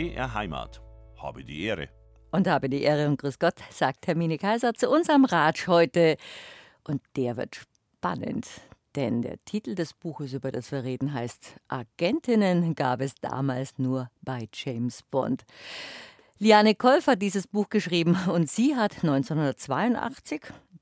[0.00, 0.80] BR Heimat.
[1.18, 1.90] Habe die Ehre.
[2.30, 6.16] Und habe die Ehre und Grüß Gott, sagt Hermine Kaiser zu unserem Ratsch heute.
[6.84, 8.46] Und der wird spannend,
[8.96, 14.08] denn der Titel des Buches, über das wir reden, heißt Agentinnen gab es damals nur
[14.22, 15.44] bei James Bond.
[16.38, 20.40] Liane Kolf hat dieses Buch geschrieben und sie hat 1982,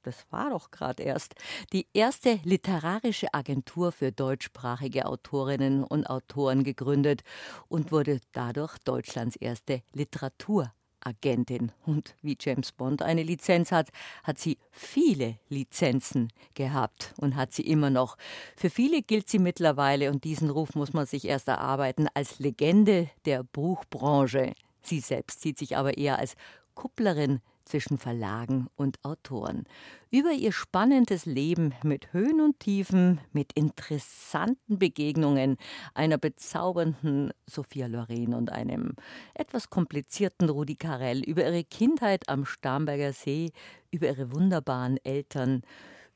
[0.08, 1.34] das war doch gerade erst,
[1.74, 7.22] die erste literarische Agentur für deutschsprachige Autorinnen und Autoren gegründet
[7.68, 11.72] und wurde dadurch Deutschlands erste Literaturagentin.
[11.84, 13.90] Und wie James Bond eine Lizenz hat,
[14.22, 18.16] hat sie viele Lizenzen gehabt und hat sie immer noch.
[18.56, 23.10] Für viele gilt sie mittlerweile, und diesen Ruf muss man sich erst erarbeiten, als Legende
[23.26, 24.54] der Buchbranche.
[24.80, 26.34] Sie selbst sieht sich aber eher als
[26.74, 29.64] Kupplerin zwischen Verlagen und Autoren.
[30.10, 35.56] Über ihr spannendes Leben mit Höhen und Tiefen, mit interessanten Begegnungen
[35.94, 38.94] einer bezaubernden Sophia Loren und einem
[39.34, 43.52] etwas komplizierten Rudi Carell, über ihre Kindheit am Starnberger See,
[43.90, 45.62] über ihre wunderbaren Eltern,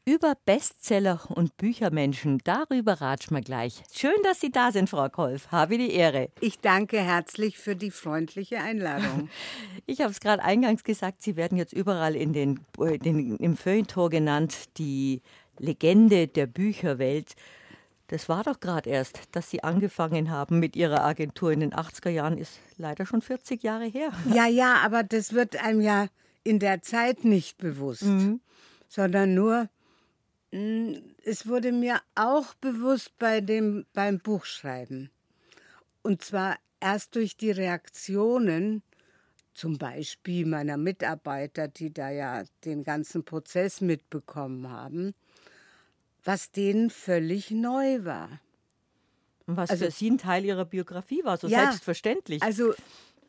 [0.04, 2.40] über Bestseller und Büchermenschen.
[2.42, 3.82] Darüber ratschen wir gleich.
[3.92, 5.52] Schön, dass Sie da sind, Frau Kolf.
[5.52, 6.28] Habe die Ehre.
[6.40, 9.28] Ich danke herzlich für die freundliche Einladung.
[9.86, 13.56] Ich habe es gerade eingangs gesagt, Sie werden jetzt überall in den, in den, im
[13.56, 15.22] Feuilleton genannt, die
[15.58, 17.34] Legende der Bücherwelt.
[18.08, 22.10] Das war doch gerade erst, dass Sie angefangen haben mit Ihrer Agentur in den 80er
[22.10, 24.12] Jahren, ist leider schon 40 Jahre her.
[24.34, 26.06] Ja, ja, aber das wird einem ja
[26.44, 28.40] in der Zeit nicht bewusst, mhm.
[28.88, 29.68] sondern nur,
[30.52, 35.10] es wurde mir auch bewusst bei dem, beim Buchschreiben.
[36.02, 38.82] Und zwar erst durch die Reaktionen,
[39.54, 45.14] zum Beispiel meiner Mitarbeiter, die da ja den ganzen Prozess mitbekommen haben,
[46.24, 48.40] was denen völlig neu war.
[49.46, 52.42] Und was also, für Sie ein Teil Ihrer Biografie war, so ja, selbstverständlich.
[52.42, 52.74] Also,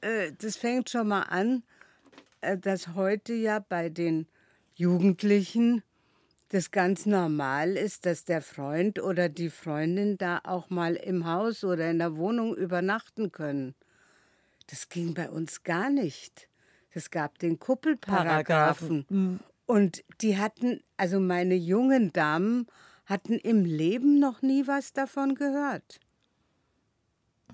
[0.01, 1.63] äh, das fängt schon mal an,
[2.41, 4.28] äh, dass heute ja bei den
[4.75, 5.84] Jugendlichen
[6.53, 11.64] das ganz normal ist, dass der Freund oder die Freundin da auch mal im Haus
[11.64, 13.74] oder in der Wohnung übernachten können.
[14.68, 16.47] Das ging bei uns gar nicht.
[16.91, 19.06] Es gab den Kuppelparagraphen.
[19.09, 19.40] Mhm.
[19.66, 22.68] Und die hatten, also meine jungen Damen
[23.08, 26.00] hatten im Leben noch nie was davon gehört.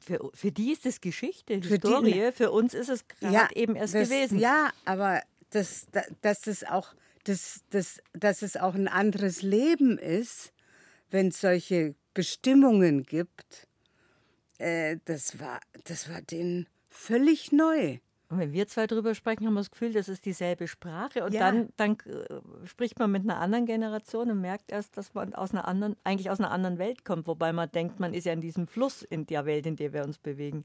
[0.02, 2.12] Für, für die ist es Geschichte, für Historie.
[2.12, 4.40] Die, für uns ist es gerade ja, eben erst das, gewesen.
[4.40, 5.22] Ja, aber
[5.52, 6.94] das, das, dass das auch
[7.24, 10.54] dass, dass, dass es auch ein anderes Leben ist,
[11.12, 13.68] wenn es solche Bestimmungen gibt,
[14.58, 18.00] äh, das, war, das war denen völlig neu.
[18.30, 21.24] Und wenn wir zwei drüber sprechen, haben wir das Gefühl, das ist dieselbe Sprache.
[21.24, 21.40] Und ja.
[21.40, 25.52] dann, dann äh, spricht man mit einer anderen Generation und merkt erst, dass man aus
[25.52, 28.42] einer anderen, eigentlich aus einer anderen Welt kommt, wobei man denkt, man ist ja in
[28.42, 30.64] diesem Fluss in der Welt, in der wir uns bewegen.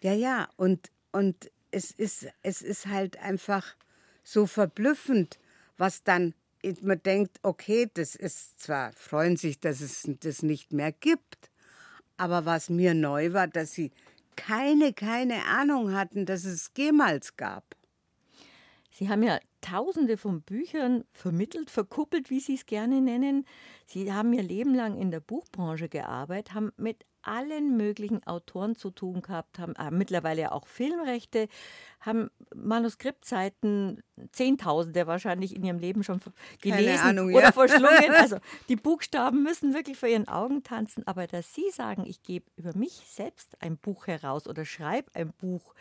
[0.00, 3.76] Ja, ja, und, und es, ist, es ist halt einfach
[4.24, 5.38] so verblüffend,
[5.82, 6.32] was dann
[6.80, 11.50] man denkt, okay, das ist zwar freuen sich, dass es das nicht mehr gibt,
[12.16, 13.90] aber was mir neu war, dass sie
[14.36, 17.74] keine, keine Ahnung hatten, dass es jemals gab.
[18.92, 23.44] Sie haben ja tausende von Büchern vermittelt, verkuppelt, wie Sie es gerne nennen.
[23.86, 28.90] Sie haben Ihr Leben lang in der Buchbranche gearbeitet, haben mit allen möglichen Autoren zu
[28.90, 31.48] tun gehabt, haben, haben mittlerweile auch Filmrechte,
[32.00, 34.02] haben Manuskriptseiten,
[34.32, 36.20] Zehntausende wahrscheinlich in ihrem Leben schon
[36.60, 37.52] gelesen Ahnung, oder ja.
[37.52, 38.10] verschlungen.
[38.14, 38.38] Also
[38.68, 41.06] die Buchstaben müssen wirklich vor ihren Augen tanzen.
[41.06, 45.32] Aber dass Sie sagen, ich gebe über mich selbst ein Buch heraus oder schreibe ein
[45.32, 45.74] Buch,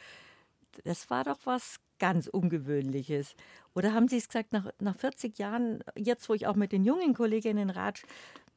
[0.84, 3.36] das war doch was ganz Ungewöhnliches.
[3.76, 6.84] Oder haben Sie es gesagt, nach, nach 40 Jahren, jetzt wo ich auch mit den
[6.84, 8.04] jungen Kolleginnen ratsch,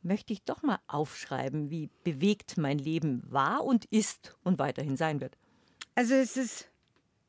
[0.05, 5.21] möchte ich doch mal aufschreiben, wie bewegt mein Leben war und ist und weiterhin sein
[5.21, 5.37] wird.
[5.95, 6.69] Also es ist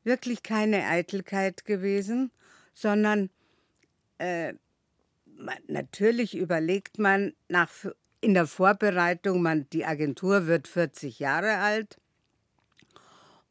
[0.04, 2.30] wirklich keine Eitelkeit gewesen,
[2.72, 3.30] sondern
[4.18, 4.54] äh,
[5.66, 7.70] natürlich überlegt man nach,
[8.20, 11.98] in der Vorbereitung, man, die Agentur wird 40 Jahre alt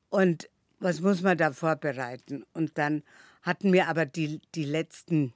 [0.09, 0.49] und
[0.79, 2.45] was muss man da vorbereiten?
[2.53, 3.03] Und dann
[3.41, 5.33] hatten mir aber die, die letzten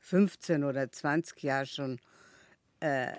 [0.00, 2.00] 15 oder 20 Jahre schon
[2.80, 3.14] äh,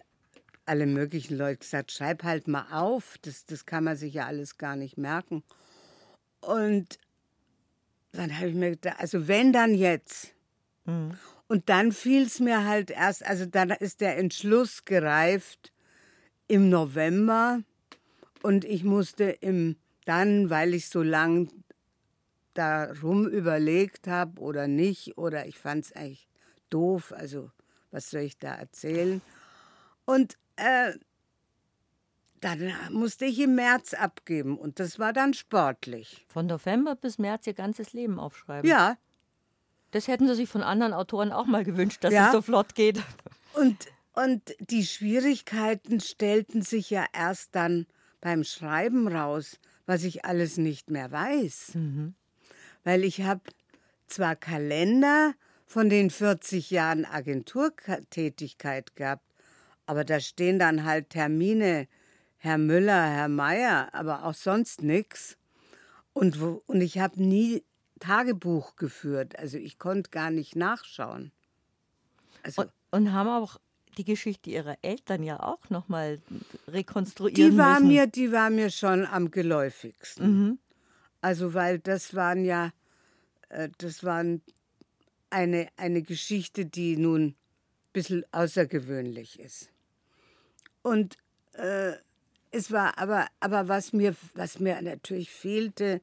[0.65, 4.57] alle möglichen Leute gesagt, schreib halt mal auf, das, das kann man sich ja alles
[4.57, 5.43] gar nicht merken.
[6.39, 6.99] Und
[8.11, 10.33] dann habe ich mir gedacht, also wenn dann jetzt.
[10.85, 11.17] Mhm.
[11.47, 15.73] Und dann fiel es mir halt erst, also dann ist der Entschluss gereift
[16.47, 17.61] im November
[18.41, 19.75] und ich musste im
[20.05, 21.49] dann, weil ich so lang
[22.53, 26.27] darum überlegt habe oder nicht, oder ich fand es eigentlich
[26.69, 27.51] doof, also
[27.91, 29.21] was soll ich da erzählen?
[30.05, 30.93] Und äh,
[32.39, 36.25] dann musste ich im März abgeben und das war dann sportlich.
[36.27, 38.67] Von November bis März Ihr ganzes Leben aufschreiben.
[38.69, 38.97] Ja.
[39.91, 42.27] Das hätten Sie sich von anderen Autoren auch mal gewünscht, dass Ja.
[42.27, 43.01] es so flott geht.
[43.53, 43.77] Und,
[44.13, 47.85] und die Schwierigkeiten stellten sich ja erst dann
[48.21, 51.73] beim Schreiben raus, was ich alles nicht mehr weiß.
[52.83, 53.41] Weil ich habe
[54.07, 55.33] zwar Kalender
[55.67, 59.23] von den 40 Jahren Agenturtätigkeit gehabt,
[59.91, 61.85] aber da stehen dann halt Termine,
[62.37, 65.37] Herr Müller, Herr Meier, aber auch sonst nichts.
[66.13, 67.65] Und, wo, und ich habe nie
[67.99, 71.33] Tagebuch geführt, also ich konnte gar nicht nachschauen.
[72.41, 73.57] Also, Und, und haben auch
[73.97, 76.21] die Geschichte Ihrer Eltern ja auch nochmal
[76.69, 77.87] rekonstruieren Die war, müssen.
[77.89, 80.57] mir, die war mir schon am geläufigsten.
[81.19, 82.71] Also, weil das waren ja,
[83.49, 84.41] äh, das waren
[85.29, 87.35] eine, eine Geschichte, die nun ein
[87.91, 89.67] bisschen außergewöhnlich ist.
[90.81, 91.17] Und
[91.53, 91.93] äh,
[92.51, 96.01] es war aber, aber was mir, was mir natürlich fehlte,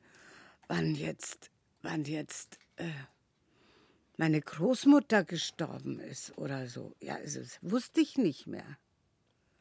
[0.67, 1.51] wann jetzt,
[1.83, 2.85] wann jetzt äh,
[4.17, 6.95] meine Großmutter gestorben ist oder so.
[7.01, 8.65] Ja, also, das wusste ich nicht mehr.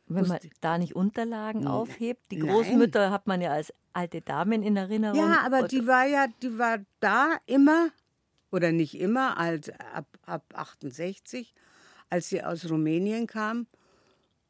[0.07, 2.31] Wenn man da nicht Unterlagen aufhebt.
[2.31, 2.49] Die Nein.
[2.49, 5.19] Großmütter hat man ja als alte Damen in Erinnerung.
[5.19, 7.89] Ja, aber die war ja, die war da immer,
[8.49, 11.53] oder nicht immer, als ab, ab 68,
[12.09, 13.67] als sie aus Rumänien kam.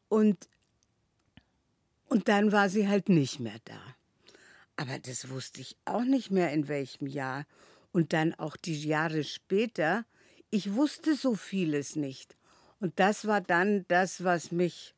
[0.09, 0.47] Und,
[2.07, 3.79] und dann war sie halt nicht mehr da.
[4.77, 7.45] Aber das wusste ich auch nicht mehr, in welchem Jahr.
[7.91, 10.05] Und dann auch die Jahre später.
[10.49, 12.37] Ich wusste so vieles nicht.
[12.79, 14.93] Und das war dann das, was mich,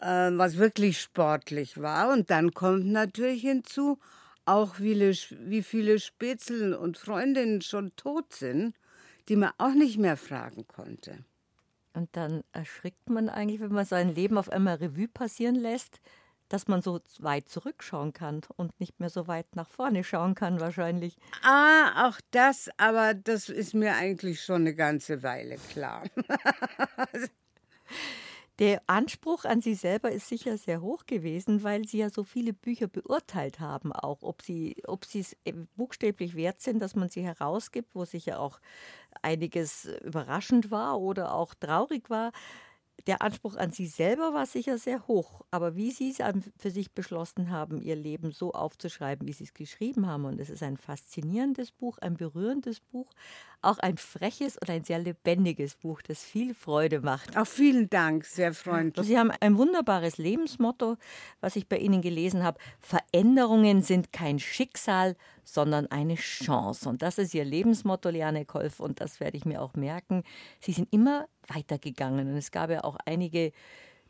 [0.00, 2.10] äh, was wirklich sportlich war.
[2.12, 3.98] Und dann kommt natürlich hinzu,
[4.46, 8.74] auch viele, wie viele Spätzeln und Freundinnen schon tot sind,
[9.28, 11.24] die man auch nicht mehr fragen konnte.
[11.92, 16.00] Und dann erschrickt man eigentlich, wenn man sein Leben auf einmal Revue passieren lässt,
[16.48, 20.60] dass man so weit zurückschauen kann und nicht mehr so weit nach vorne schauen kann
[20.60, 21.16] wahrscheinlich.
[21.42, 26.04] Ah, auch das, aber das ist mir eigentlich schon eine ganze Weile klar.
[28.60, 32.52] Der Anspruch an Sie selber ist sicher sehr hoch gewesen, weil Sie ja so viele
[32.52, 37.08] Bücher beurteilt haben, auch ob sie, ob sie es äh, buchstäblich wert sind, dass man
[37.08, 38.60] sie herausgibt, wo sicher auch
[39.22, 42.32] einiges überraschend war oder auch traurig war.
[43.06, 46.18] Der Anspruch an Sie selber war sicher sehr hoch, aber wie Sie es
[46.58, 50.50] für sich beschlossen haben, Ihr Leben so aufzuschreiben, wie Sie es geschrieben haben, und es
[50.50, 53.10] ist ein faszinierendes Buch, ein berührendes Buch,
[53.62, 57.36] auch ein freches und ein sehr lebendiges Buch, das viel Freude macht.
[57.36, 59.06] Auch vielen Dank, sehr freundlich.
[59.06, 60.96] Sie haben ein wunderbares Lebensmotto,
[61.40, 62.58] was ich bei Ihnen gelesen habe.
[62.80, 65.16] Veränderungen sind kein Schicksal,
[65.52, 66.88] sondern eine Chance.
[66.88, 70.22] Und das ist Ihr Lebensmotto, Liane Kolf, und das werde ich mir auch merken.
[70.60, 73.52] Sie sind immer weitergegangen und es gab ja auch einige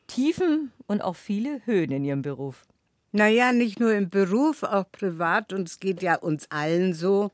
[0.06, 2.66] Tiefen und auch viele Höhen in Ihrem Beruf.
[3.12, 7.30] Naja, nicht nur im Beruf, auch privat und es geht ja uns allen so.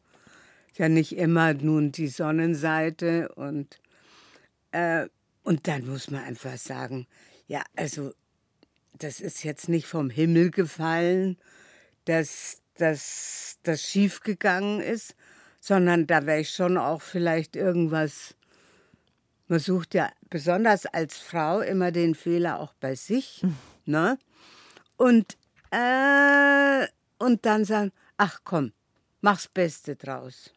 [0.77, 3.79] Ja, nicht immer nun die Sonnenseite und,
[4.73, 5.07] äh,
[5.43, 7.07] und dann muss man einfach sagen,
[7.47, 8.13] ja, also
[8.99, 11.39] das ist jetzt nicht vom Himmel gefallen,
[12.05, 15.15] dass dass das schiefgegangen ist,
[15.61, 18.35] sondern da wäre ich schon auch vielleicht irgendwas.
[19.49, 23.45] Man sucht ja besonders als Frau immer den Fehler auch bei sich,
[23.85, 24.19] ne?
[24.97, 25.37] Und
[25.71, 26.87] äh,
[27.19, 28.73] und dann sagen, ach komm,
[29.21, 30.53] mach's Beste draus.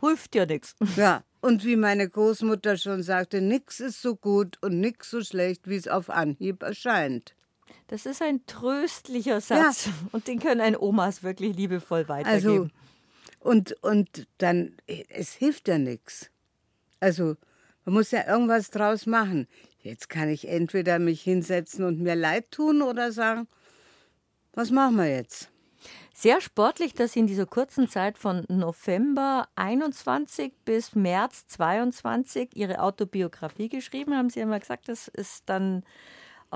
[0.00, 0.74] Hilft ja nichts.
[0.96, 5.68] Ja, und wie meine Großmutter schon sagte, nix ist so gut und nix so schlecht,
[5.68, 7.34] wie es auf Anhieb erscheint.
[7.88, 12.48] Das ist ein tröstlicher Satz und den können ein Omas wirklich liebevoll weitergeben.
[12.48, 12.68] Also,
[13.40, 16.30] und, und dann, es hilft ja nichts.
[16.98, 17.36] Also,
[17.84, 19.46] man muss ja irgendwas draus machen.
[19.80, 23.46] Jetzt kann ich entweder mich hinsetzen und mir leid tun oder sagen,
[24.52, 25.48] was machen wir jetzt?
[26.12, 32.80] Sehr sportlich, dass Sie in dieser kurzen Zeit von November 21 bis März 22 Ihre
[32.80, 34.30] Autobiografie geschrieben haben.
[34.30, 35.84] Sie haben ja gesagt, das ist dann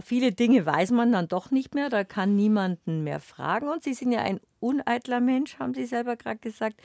[0.03, 3.69] viele Dinge weiß man dann doch nicht mehr, da kann niemanden mehr fragen.
[3.69, 6.77] Und Sie sind ja ein uneitler Mensch, haben Sie selber gerade gesagt.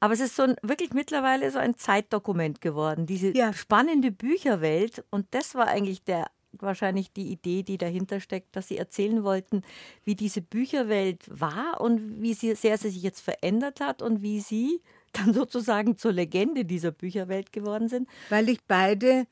[0.00, 3.52] Aber es ist so ein, wirklich mittlerweile so ein Zeitdokument geworden, diese Ja.
[3.52, 5.04] spannende Bücherwelt.
[5.10, 6.26] Und das war eigentlich der
[6.58, 9.62] wahrscheinlich die Idee, die dahinter steckt, dass Sie erzählen wollten,
[10.04, 14.40] wie diese Bücherwelt war und wie sie, sehr sie sich jetzt verändert hat und wie
[14.40, 14.82] Sie
[15.12, 18.08] dann sozusagen zur Legende dieser Bücherwelt geworden sind.
[18.28, 19.26] Weil ich beide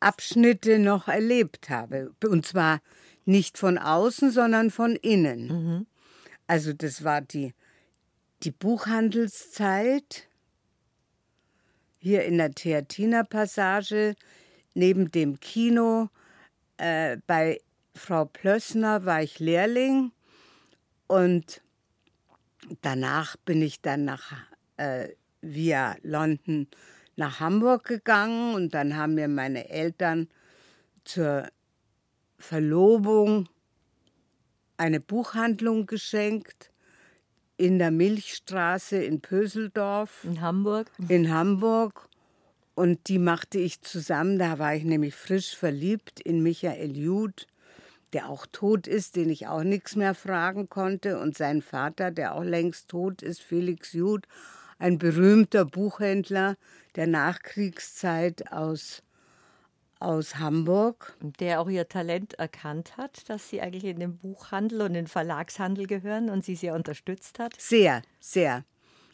[0.00, 2.12] Abschnitte noch erlebt habe.
[2.24, 2.80] Und zwar
[3.24, 5.86] nicht von außen, sondern von innen.
[6.46, 7.54] Also das war die,
[8.42, 10.26] die Buchhandelszeit
[11.98, 14.14] hier in der Theatiner Passage
[14.74, 16.08] neben dem Kino
[16.78, 17.60] äh, bei
[17.94, 20.12] Frau Plössner war ich Lehrling
[21.06, 21.60] und
[22.82, 24.32] danach bin ich dann nach
[24.76, 25.08] äh,
[25.42, 26.68] via London
[27.20, 30.28] nach Hamburg gegangen und dann haben mir meine Eltern
[31.04, 31.46] zur
[32.38, 33.48] Verlobung
[34.78, 36.72] eine Buchhandlung geschenkt
[37.58, 40.24] in der Milchstraße in Pöseldorf.
[40.24, 40.90] In Hamburg.
[41.08, 42.08] In Hamburg.
[42.74, 44.38] Und die machte ich zusammen.
[44.38, 47.46] Da war ich nämlich frisch verliebt in Michael Jud,
[48.14, 51.18] der auch tot ist, den ich auch nichts mehr fragen konnte.
[51.18, 54.26] Und sein Vater, der auch längst tot ist, Felix Jud,
[54.80, 56.56] ein berühmter Buchhändler
[56.96, 59.02] der Nachkriegszeit aus
[60.00, 61.14] aus Hamburg.
[61.20, 65.86] Der auch ihr Talent erkannt hat, dass sie eigentlich in den Buchhandel und den Verlagshandel
[65.86, 67.52] gehören und sie sehr unterstützt hat?
[67.60, 68.64] Sehr, sehr.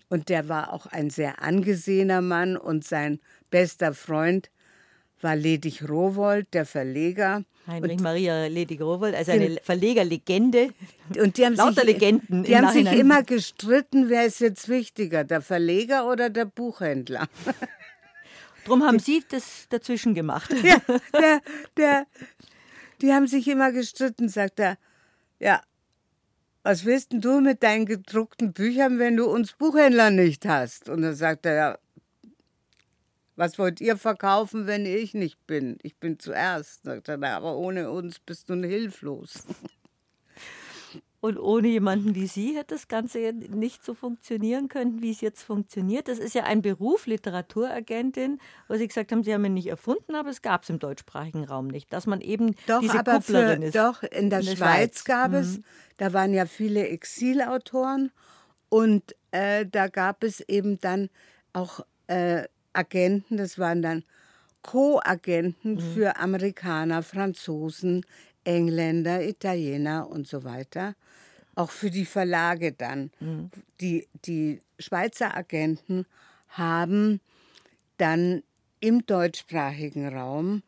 [0.08, 3.18] Und der war auch ein sehr angesehener Mann und sein
[3.50, 4.50] bester Freund
[5.20, 7.44] war Ledig Rowold, der Verleger.
[7.66, 10.72] Heinrich und Maria Ledig Rowold, also eine Verlegerlegende.
[11.20, 12.44] Und die haben Lauter sich, Legenden.
[12.44, 17.26] Die haben sich immer gestritten, wer ist jetzt wichtiger, der Verleger oder der Buchhändler.
[18.64, 20.52] Drum haben Sie das dazwischen gemacht.
[20.62, 20.80] Ja,
[21.12, 21.40] der,
[21.76, 22.06] der,
[23.00, 24.76] die haben sich immer gestritten, sagt er.
[25.38, 25.60] Ja,
[26.62, 30.88] was willst denn du mit deinen gedruckten Büchern, wenn du uns Buchhändler nicht hast?
[30.88, 31.78] Und dann sagt er, ja,
[33.36, 35.78] was wollt ihr verkaufen, wenn ich nicht bin?
[35.82, 36.84] Ich bin zuerst.
[36.84, 39.44] Sagt er, aber ohne uns bist du hilflos.
[41.20, 45.42] Und ohne jemanden wie Sie hätte das Ganze nicht so funktionieren können, wie es jetzt
[45.42, 46.06] funktioniert.
[46.06, 48.38] Das ist ja ein Beruf, Literaturagentin,
[48.68, 51.44] wo Sie gesagt haben, Sie haben ihn nicht erfunden, aber es gab es im deutschsprachigen
[51.44, 53.74] Raum nicht, dass man eben doch, diese aber Kupplerin für, ist.
[53.74, 55.38] Doch, in der, in der Schweiz, Schweiz, gab mhm.
[55.38, 55.60] es,
[55.96, 58.12] da waren ja viele Exilautoren
[58.68, 61.08] und äh, da gab es eben dann
[61.52, 62.44] auch äh,
[62.76, 64.04] Agenten, das waren dann
[64.62, 65.80] Co-Agenten mhm.
[65.80, 68.04] für Amerikaner, Franzosen,
[68.44, 70.94] Engländer, Italiener und so weiter
[71.56, 73.10] auch für die Verlage dann.
[73.18, 73.50] Mhm.
[73.80, 76.06] Die, die Schweizer Agenten
[76.48, 77.20] haben
[77.96, 78.44] dann
[78.78, 80.62] im deutschsprachigen Raum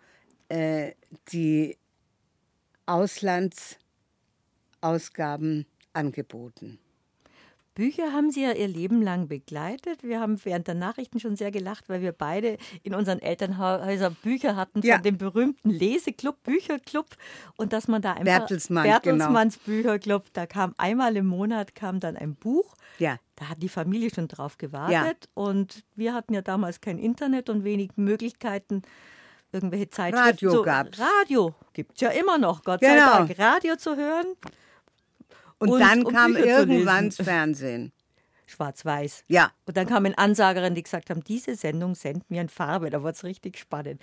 [0.49, 0.93] äh,
[1.31, 1.77] die
[2.87, 6.81] Auslandsausgaben angeboten.
[7.79, 10.03] Bücher haben Sie ja Ihr Leben lang begleitet.
[10.03, 14.57] Wir haben während der Nachrichten schon sehr gelacht, weil wir beide in unseren Elternhäusern Bücher
[14.57, 14.97] hatten ja.
[14.97, 17.07] von dem berühmten Leseklub, Bücherclub
[17.57, 19.77] und dass man da einfach Bertelsmann, Bertelsmanns genau.
[19.77, 22.75] Bücherclub, da kam einmal im Monat kam dann ein Buch.
[22.99, 23.17] Ja.
[23.37, 25.15] Da hat die Familie schon drauf gewartet ja.
[25.35, 28.83] und wir hatten ja damals kein Internet und wenig Möglichkeiten
[29.53, 30.31] irgendwelche Zeitschriften.
[30.31, 30.99] Radio so, gab's.
[30.99, 32.95] Radio gibt es ja immer noch, Gott genau.
[32.95, 33.39] sei Dank.
[33.39, 34.35] Radio zu hören.
[35.59, 37.93] Und, und dann um kam irgendwann das Fernsehen.
[38.49, 39.25] Schwarz-Weiß.
[39.29, 39.53] Ja.
[39.67, 42.91] Und dann kamen Ansagerinnen, die gesagt haben, diese Sendung sendet mir in Farbe.
[42.91, 44.01] Da wurde es richtig spannend.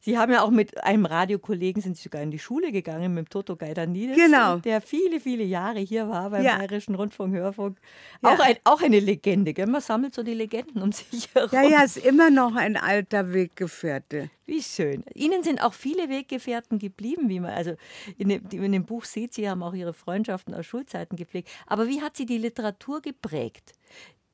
[0.00, 3.26] Sie haben ja auch mit einem Radiokollegen, sind Sie sogar in die Schule gegangen, mit
[3.26, 4.58] dem Toto Gaidanides, genau.
[4.58, 6.56] der viele, viele Jahre hier war beim ja.
[6.56, 7.78] Bayerischen Rundfunk, Hörfunk.
[8.22, 8.30] Ja.
[8.30, 9.66] Auch, ein, auch eine Legende, gell?
[9.66, 11.50] man sammelt so die Legenden um sich herum.
[11.52, 14.30] Ja, ja, ist immer noch ein alter Weggefährte.
[14.48, 15.04] Wie schön.
[15.12, 17.74] Ihnen sind auch viele Weggefährten geblieben, wie man also
[18.16, 19.34] in dem, in dem Buch sieht.
[19.34, 21.50] Sie haben auch Ihre Freundschaften aus Schulzeiten gepflegt.
[21.66, 23.74] Aber wie hat Sie die Literatur geprägt?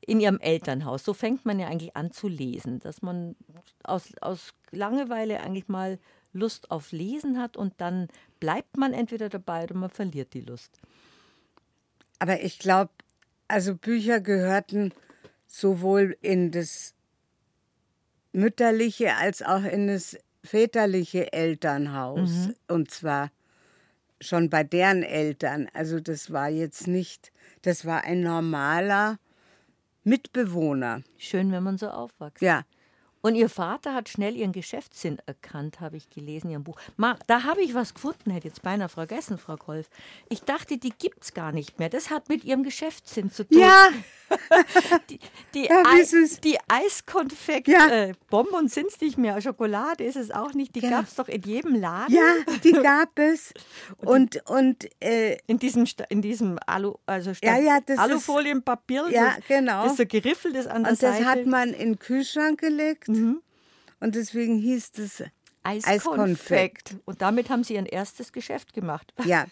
[0.07, 1.03] in ihrem Elternhaus.
[1.03, 3.35] So fängt man ja eigentlich an zu lesen, dass man
[3.83, 5.97] aus, aus Langeweile eigentlich mal
[6.31, 10.79] Lust auf Lesen hat und dann bleibt man entweder dabei oder man verliert die Lust.
[12.19, 12.91] Aber ich glaube,
[13.47, 14.93] also Bücher gehörten
[15.47, 16.94] sowohl in das
[18.35, 22.29] mütterliche als auch in das väterliche Elternhaus.
[22.29, 22.55] Mhm.
[22.67, 23.31] Und zwar
[24.21, 25.69] schon bei deren Eltern.
[25.73, 27.31] Also das war jetzt nicht,
[27.63, 29.17] das war ein normaler
[30.03, 31.01] Mitbewohner.
[31.17, 32.41] Schön, wenn man so aufwächst.
[32.41, 32.63] Ja.
[33.25, 36.79] Und Ihr Vater hat schnell Ihren Geschäftssinn erkannt, habe ich gelesen in Ihrem Buch.
[36.95, 39.89] Ma, da habe ich was gefunden, hätte jetzt beinahe vergessen, Frau Kolf.
[40.29, 41.89] Ich dachte, die gibt es gar nicht mehr.
[41.89, 43.57] Das hat mit Ihrem Geschäftssinn zu tun.
[43.57, 43.89] Ja.
[45.09, 45.19] die,
[45.55, 47.87] die, ja, Eis, die Eiskonfekt, ja.
[47.87, 50.75] äh, Bonbon sind es nicht mehr, Schokolade ist es auch nicht.
[50.75, 50.91] Die ja.
[50.91, 52.13] gab es doch in jedem Laden.
[52.13, 53.55] Ja, die gab es.
[53.97, 59.85] und und äh, in diesem, in diesem Alu, also ja, ja, Alufolienpapier, ja, genau.
[59.85, 61.17] das so geriffelt ist an der und Seite.
[61.17, 63.14] Und das hat man in den Kühlschrank gelegt.
[63.15, 63.41] Mhm.
[63.99, 65.23] Und deswegen hieß es
[65.65, 66.97] Eiskonfekt.
[67.05, 69.13] Und damit haben Sie Ihr erstes Geschäft gemacht.
[69.25, 69.45] Ja,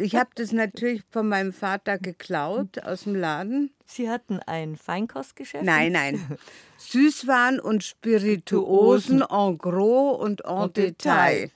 [0.00, 3.72] ich habe das natürlich von meinem Vater geklaut aus dem Laden.
[3.86, 5.64] Sie hatten ein Feinkostgeschäft?
[5.64, 6.38] Nein, nein.
[6.78, 11.50] Süßwaren und Spirituosen en gros und en, en Detail.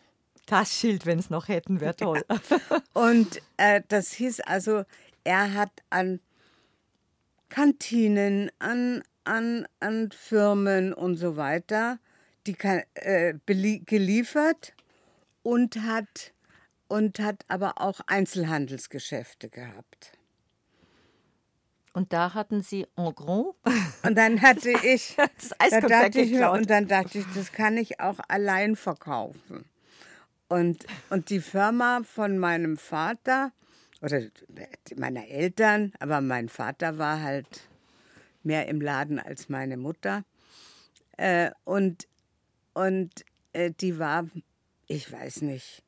[0.47, 2.23] Das Schild, wenn es noch hätten, wäre toll.
[2.93, 4.85] und äh, das hieß also,
[5.25, 6.21] er hat an
[7.49, 11.99] Kantinen, an an, an Firmen und so weiter,
[12.47, 14.75] die kann, äh, geliefert
[15.43, 16.33] und hat
[16.89, 20.13] und hat aber auch Einzelhandelsgeschäfte gehabt.
[21.93, 23.55] Und da hatten Sie en gros.
[24.03, 27.53] Und dann hatte ich, das da Eiskonfekt dachte ich mir, und dann dachte ich, das
[27.53, 29.65] kann ich auch allein verkaufen.
[30.49, 33.53] Und, und die Firma von meinem Vater
[34.03, 34.21] oder
[34.97, 37.69] meiner Eltern, aber mein Vater war halt
[38.45, 40.25] mehr im Laden als meine Mutter.
[41.17, 42.07] Äh, und
[42.75, 44.29] und äh, die war,
[44.89, 45.83] ich weiß nicht,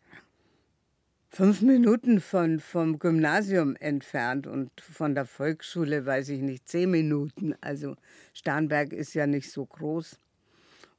[1.28, 7.54] fünf Minuten von, vom Gymnasium entfernt und von der Volksschule, weiß ich nicht, zehn Minuten.
[7.60, 7.96] Also
[8.32, 10.18] Starnberg ist ja nicht so groß.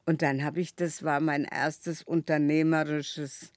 [0.05, 3.51] Und dann habe ich, das war mein erstes unternehmerisches,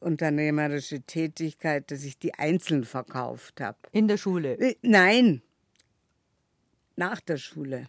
[0.00, 3.78] unternehmerische Tätigkeit, dass ich die einzeln verkauft habe.
[3.92, 4.58] In der Schule.
[4.58, 5.42] Äh, Nein,
[7.00, 7.86] nach der Schule.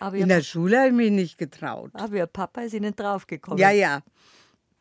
[0.00, 1.90] Aber In der Schule habe ich mich nicht getraut.
[1.94, 4.02] aber Ihr Papa ist Ihnen draufgekommen, Ja, ja.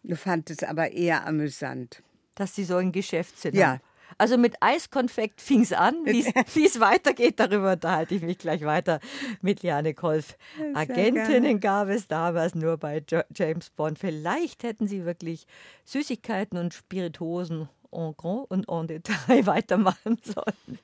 [0.02, 2.02] Ich fand es aber eher amüsant.
[2.36, 3.56] dass Sie so ein Geschäft sind.
[3.56, 3.80] Ja.
[4.18, 5.96] Also mit Eiskonfekt fing es an.
[6.06, 9.00] Wie es weitergeht, darüber unterhalte ich mich gleich weiter
[9.42, 10.36] mit Liane Kolf.
[10.74, 13.04] Agentinnen gab es damals nur bei
[13.36, 13.98] James Bond.
[14.00, 15.46] Vielleicht hätten Sie wirklich
[15.86, 20.80] Süßigkeiten und Spirituosen en grand und en Detail weitermachen sollen.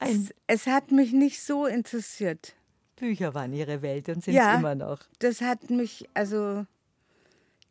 [0.00, 2.54] Es, es hat mich nicht so interessiert.
[2.96, 4.54] Bücher waren Ihre Welt und sind Ja.
[4.54, 4.98] es immer noch.
[5.20, 6.66] Das hat mich, also,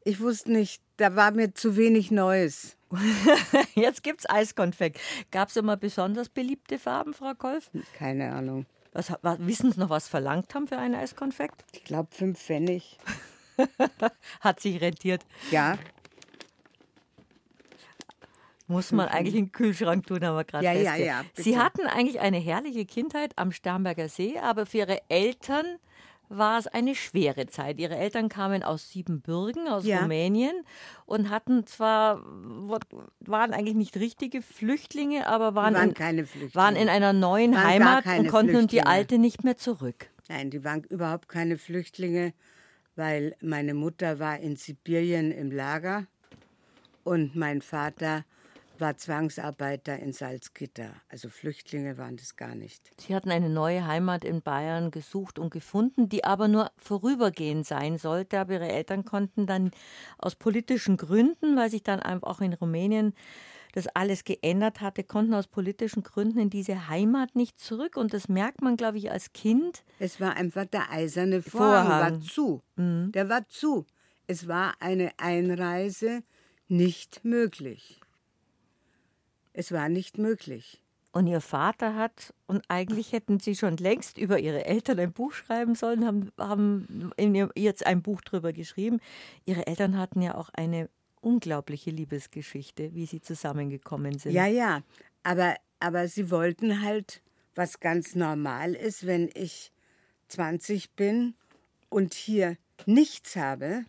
[0.04, 2.78] ich wusste nicht, da war mir zu wenig Neues.
[3.76, 5.00] Jetzt gibt es Eiskonfekt.
[5.32, 7.70] Gab es immer besonders beliebte Farben, Frau Kolf?
[7.98, 8.66] Keine Ahnung.
[8.94, 11.64] Was, was, wissen Sie noch, was verlangt haben für ein Eiskonfekt?
[11.74, 12.98] Ich glaube, fünf Pfennig.
[14.40, 15.26] Hat sich rentiert.
[15.52, 15.78] Ja,
[18.68, 21.42] Muss man eigentlich in den Kühlschrank tun, haben wir gerade Ja, ja, ja, bitte.
[21.42, 25.66] Sie hatten eigentlich eine herrliche Kindheit am Starnberger See, aber für Ihre Eltern
[26.30, 27.80] war es eine schwere Zeit.
[27.80, 30.02] Ihre Eltern kamen aus Siebenbürgen, aus Ja.
[30.02, 30.54] Rumänien
[31.06, 32.22] und hatten zwar,
[33.20, 38.06] waren eigentlich nicht richtige Flüchtlinge, aber waren, waren in, waren in einer neuen Waren Heimat
[38.20, 40.10] und konnten die alte nicht mehr zurück.
[40.28, 42.34] Nein, die waren überhaupt keine Flüchtlinge,
[42.98, 46.08] weil meine Mutter war in Sibirien im Lager
[47.06, 48.26] und mein Vater
[48.80, 50.92] war Zwangsarbeiter in Salzgitter.
[51.10, 52.92] Also Flüchtlinge waren das gar nicht.
[53.00, 57.98] Sie hatten eine neue Heimat in Bayern gesucht und gefunden, die aber nur vorübergehend sein
[57.98, 58.40] sollte.
[58.40, 59.72] Aber ihre Eltern konnten dann
[60.18, 63.14] aus politischen Gründen, weil sich dann auch in Rumänien
[63.74, 67.96] das alles geändert hatte, konnten aus politischen Gründen in diese Heimat nicht zurück.
[67.96, 69.84] Und das merkt man, glaube ich, als Kind.
[70.00, 72.14] Es war einfach der eiserne Vorhang, Vorhang.
[72.14, 72.64] war zu.
[72.76, 73.86] Der war zu.
[74.26, 76.24] Es war eine Einreise
[76.68, 78.02] nicht möglich.
[79.58, 80.84] Es war nicht möglich.
[81.12, 85.34] Und ihr Vater hat, und eigentlich hätten sie schon längst über ihre Eltern ein Buch
[85.34, 89.00] schreiben sollen, haben, haben ihr, jetzt ein Buch drüber geschrieben.
[89.46, 90.92] Ihre Eltern hatten ja auch eine
[91.22, 94.34] unglaubliche Liebesgeschichte, wie sie zusammengekommen sind.
[94.34, 94.84] Ja, ja.
[95.24, 97.24] Aber, aber sie wollten halt,
[97.56, 99.72] was ganz normal ist, wenn ich
[100.28, 101.34] 20 bin
[101.90, 103.86] und hier nichts habe,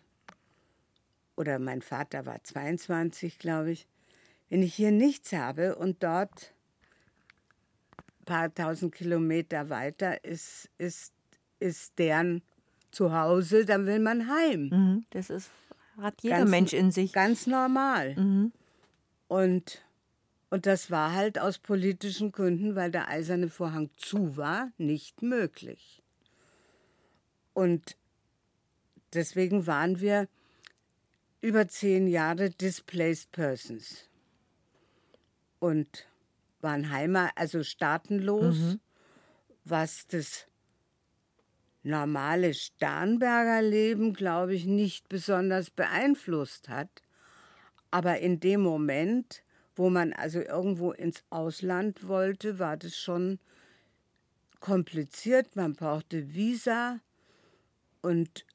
[1.37, 3.87] oder mein Vater war 22, glaube ich,
[4.49, 6.53] wenn ich hier nichts habe und dort
[7.97, 11.13] ein paar tausend Kilometer weiter ist, ist,
[11.59, 12.41] ist deren
[12.91, 14.69] Zuhause, dann will man heim.
[14.69, 15.51] Mhm, das ist,
[15.97, 17.13] hat jeder Ganz- Mensch in sich.
[17.13, 18.51] Ganz normal.
[19.27, 19.85] Und,
[20.49, 26.01] und das war halt aus politischen Gründen, weil der eiserne Vorhang zu war, nicht möglich.
[27.53, 27.95] Und
[29.13, 30.27] deswegen waren wir
[31.41, 34.08] über zehn Jahre displaced persons
[35.59, 36.07] und
[36.61, 38.77] waren Heimat, also staatenlos,
[39.63, 40.47] was das
[41.83, 46.89] normale Starnberger Leben, glaube ich, nicht besonders beeinflusst hat.
[47.91, 49.43] Aber in dem Moment,
[49.75, 53.39] wo man also irgendwo ins Ausland wollte, war das schon
[54.59, 55.55] kompliziert.
[55.55, 56.99] Man brauchte Visa
[58.01, 58.45] und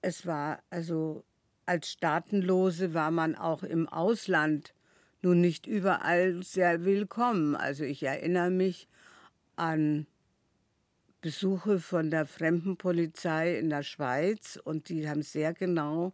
[0.00, 1.24] es war also
[1.66, 4.74] als Staatenlose war man auch im Ausland
[5.24, 7.56] nun nicht überall sehr willkommen.
[7.56, 8.88] Also ich erinnere mich
[9.56, 10.06] an
[11.20, 16.12] Besuche von der Fremdenpolizei in der Schweiz und die haben sehr genau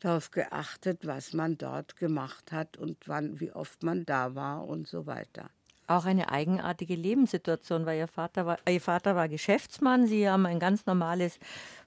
[0.00, 4.88] darauf geachtet, was man dort gemacht hat und wann, wie oft man da war und
[4.88, 5.50] so weiter.
[5.86, 10.58] Auch eine eigenartige Lebenssituation, weil ihr Vater war, ihr Vater war Geschäftsmann, sie haben ein
[10.58, 11.38] ganz normales,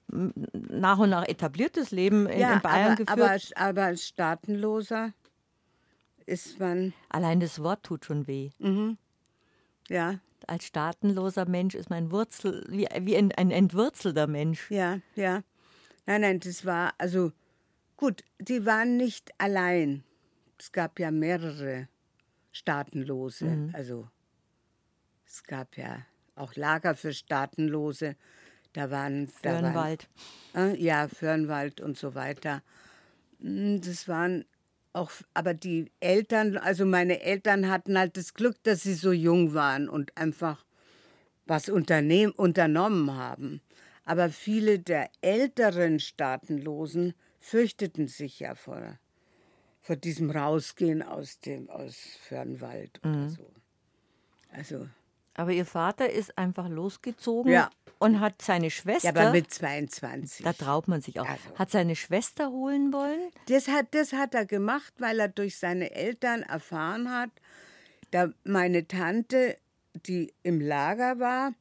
[0.08, 3.52] nach und nach etabliertes Leben in, in Bayern aber, geführt.
[3.56, 5.12] aber, aber als Staatenloser
[6.32, 8.50] ist man, Allein das Wort tut schon weh.
[9.88, 14.70] ja, Als staatenloser Mensch ist man Wurzel, wie, wie ein, ein entwurzelter Mensch.
[14.70, 15.42] ja, ja.
[16.06, 17.30] Nein, nein, das war, also
[17.96, 20.02] gut, die waren nicht allein.
[20.58, 21.88] es gab ja mehrere
[22.50, 23.44] Staatenlose.
[23.46, 23.70] Mhm.
[23.72, 24.08] Also
[25.26, 28.16] es gab ja auch Lager für Staatenlose.
[28.72, 30.08] Da waren da waren, Fürnwald.
[30.56, 32.62] äh, ja, Fürnwald und so weiter.
[33.38, 34.44] Mm, Das waren
[34.92, 39.54] auch, aber die Eltern, also meine Eltern hatten halt das Glück, dass sie so jung
[39.54, 40.64] waren und einfach
[41.46, 43.60] was unternehm, unternommen haben.
[44.04, 48.98] Aber viele der älteren Staatenlosen fürchteten sich ja vor,
[49.80, 53.52] vor diesem Rausgehen aus dem aus Fürnwald oder so.
[54.52, 54.88] Also
[55.34, 57.70] Aber Ihr Vater ist einfach losgezogen Ja.
[57.98, 59.12] und hat seine Schwester.
[59.14, 60.44] ja, aber mit 22.
[60.44, 61.28] da traut man sich auch.
[61.28, 61.58] Also.
[61.58, 63.30] Hat seine Schwester holen wollen.
[63.46, 67.30] Das hat, das hat er gemacht, weil er durch seine Eltern erfahren hat,
[68.10, 69.56] da meine Tante,
[70.06, 71.54] die im Lager war,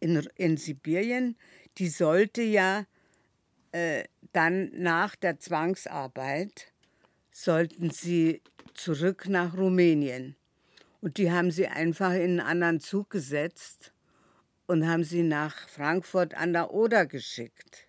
[0.00, 1.36] in, in Sibirien,
[1.78, 2.84] die sollte ja
[3.70, 6.72] äh, dann nach der Zwangsarbeit,
[7.30, 8.42] sollten sie
[8.74, 10.34] zurück nach Rumänien.
[11.02, 13.92] Und die haben sie einfach in einen anderen Zug gesetzt
[14.66, 17.88] und haben sie nach Frankfurt an der Oder geschickt.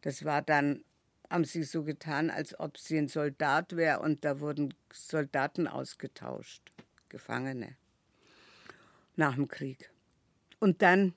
[0.00, 0.82] Das war dann,
[1.28, 6.72] haben sie so getan, als ob sie ein Soldat wäre und da wurden Soldaten ausgetauscht,
[7.10, 7.76] Gefangene,
[9.16, 9.90] nach dem Krieg.
[10.60, 11.12] Und dann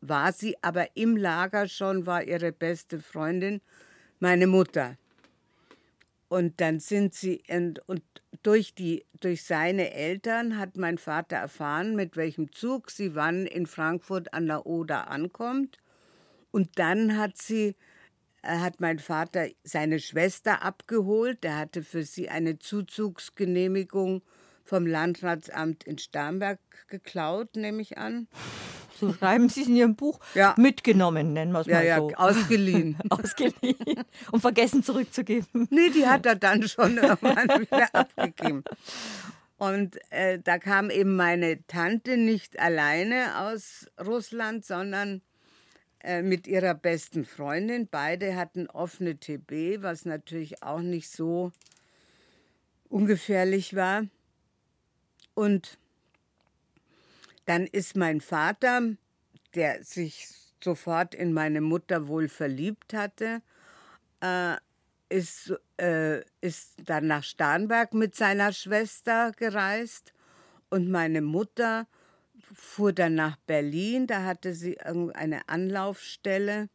[0.00, 3.60] war sie aber im Lager schon, war ihre beste Freundin
[4.18, 4.98] meine Mutter.
[6.34, 8.02] Und dann sind sie, und, und
[8.42, 13.66] durch, die, durch seine Eltern hat mein Vater erfahren, mit welchem Zug sie wann in
[13.66, 15.78] Frankfurt an der Oder ankommt.
[16.50, 17.76] Und dann hat sie,
[18.42, 21.44] äh, hat mein Vater seine Schwester abgeholt.
[21.44, 24.22] Der hatte für sie eine Zuzugsgenehmigung
[24.64, 28.28] vom Landratsamt in Starnberg geklaut, nehme ich an.
[29.00, 30.20] So schreiben Sie es in Ihrem Buch.
[30.34, 30.54] Ja.
[30.56, 32.10] Mitgenommen, nennen wir es Ja, mal ja, so.
[32.16, 32.96] ausgeliehen.
[33.10, 35.66] Ausgeliehen und vergessen zurückzugeben.
[35.68, 38.62] Nee, die hat er dann schon irgendwann wieder abgegeben.
[39.56, 45.22] Und äh, da kam eben meine Tante nicht alleine aus Russland, sondern
[45.98, 47.88] äh, mit ihrer besten Freundin.
[47.90, 51.50] Beide hatten offene TB, was natürlich auch nicht so
[52.88, 54.04] ungefährlich war.
[55.34, 55.78] Und
[57.44, 58.82] dann ist mein Vater,
[59.54, 60.28] der sich
[60.62, 63.42] sofort in meine Mutter wohl verliebt hatte,
[64.20, 64.56] äh,
[65.08, 70.12] ist, äh, ist dann nach Starnberg mit seiner Schwester gereist.
[70.70, 71.86] Und meine Mutter
[72.52, 76.68] fuhr dann nach Berlin, da hatte sie irgendeine Anlaufstelle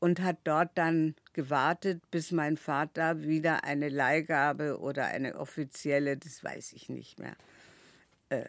[0.00, 6.42] und hat dort dann gewartet, bis mein Vater wieder eine Leihgabe oder eine offizielle, das
[6.42, 7.36] weiß ich nicht mehr,
[8.32, 8.44] äh,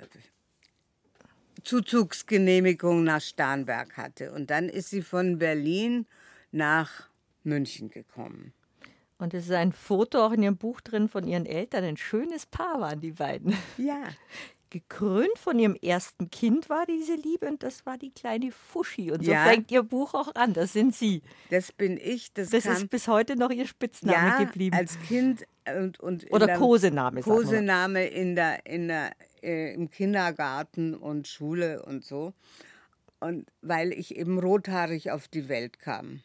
[1.64, 4.32] Zuzugsgenehmigung nach Starnberg hatte.
[4.32, 6.06] Und dann ist sie von Berlin
[6.52, 7.10] nach
[7.44, 8.54] München gekommen.
[9.18, 11.84] Und es ist ein Foto auch in Ihrem Buch drin von Ihren Eltern.
[11.84, 13.56] Ein schönes Paar waren die beiden.
[13.78, 14.04] Ja,
[14.70, 19.12] Gekrönt von ihrem ersten Kind war diese Liebe und das war die kleine Fuschi.
[19.12, 19.46] Und so Ja.
[19.46, 20.54] fängt Ihr Buch auch an.
[20.54, 21.22] Das sind Sie.
[21.52, 22.34] das bin ich.
[22.34, 24.76] Das, Das ist bis heute noch Ihr Spitzname ja, geblieben.
[24.76, 25.46] als Kind
[25.78, 27.22] und, und in Oder der- Kosename.
[27.22, 29.12] Kosename in der, in der,
[29.44, 32.34] äh, im Kindergarten und Schule und so.
[33.20, 36.22] Und weil ich eben rothaarig auf die Welt kam.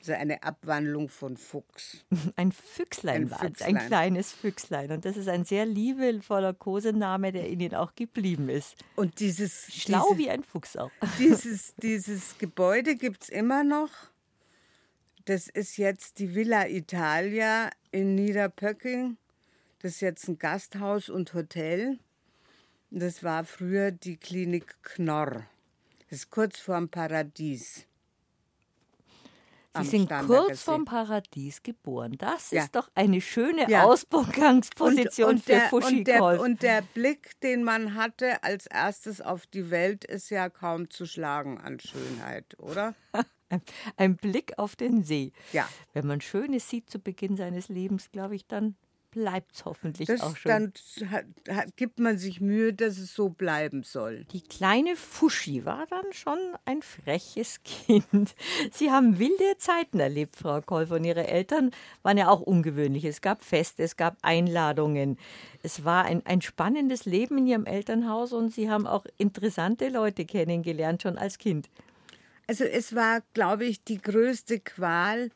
[0.00, 2.04] Also eine Abwandlung von Fuchs.
[2.36, 4.90] Ein Füchslein Ein war es, ein kleines Füchslein.
[4.92, 8.76] Und das ist ein sehr liebevoller Kosename, der Ihnen auch geblieben ist.
[8.96, 10.90] Und dieses, Schlau diese, wie ein Fuchs auch.
[11.18, 13.88] dieses, dieses Gebäude gibt es immer noch.
[15.24, 19.16] Das ist jetzt die Villa Italia in Niederpöcking.
[19.78, 21.98] Das ist jetzt ein Gasthaus und Hotel.
[22.96, 25.44] Das war früher die Klinik Knorr.
[26.08, 27.86] Das ist kurz vorm Paradies.
[29.76, 30.64] Sie sind Starnberger kurz See.
[30.64, 32.14] vorm Paradies geboren.
[32.18, 32.62] Das Ja.
[32.62, 33.82] ist doch eine schöne Ja.
[33.82, 39.48] Ausgangsposition für der, Fuschi und, der, und der Blick, den man hatte als erstes auf
[39.48, 42.94] die Welt, ist ja kaum zu schlagen an Schönheit, oder?
[43.48, 43.60] Ein,
[43.96, 45.32] ein Blick auf den See.
[45.52, 45.68] Ja.
[45.94, 48.76] Wenn man Schönes sieht zu Beginn seines Lebens, glaube ich, dann
[49.14, 50.50] bleibt es hoffentlich Das, auch schon.
[50.50, 54.24] dann hat, hat, gibt man sich Mühe, dass es so bleiben soll.
[54.32, 58.34] Die kleine Fuschi war dann schon ein freches Kind.
[58.72, 61.70] Sie haben wilde Zeiten erlebt, Frau Kolf, und Ihre Eltern
[62.02, 63.04] waren ja auch ungewöhnlich.
[63.04, 65.18] Es gab Feste, es gab Einladungen.
[65.62, 70.24] Es war ein, ein spannendes Leben in Ihrem Elternhaus und Sie haben auch interessante Leute
[70.26, 71.70] kennengelernt, schon als Kind.
[72.46, 75.30] Also es war, glaube ich, die größte Qual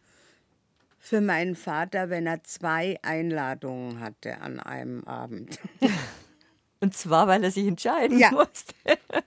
[1.09, 5.59] für meinen Vater, wenn er zwei Einladungen hatte an einem Abend.
[6.81, 8.31] Und zwar, weil er sich entscheiden Ja.
[8.31, 8.75] musste.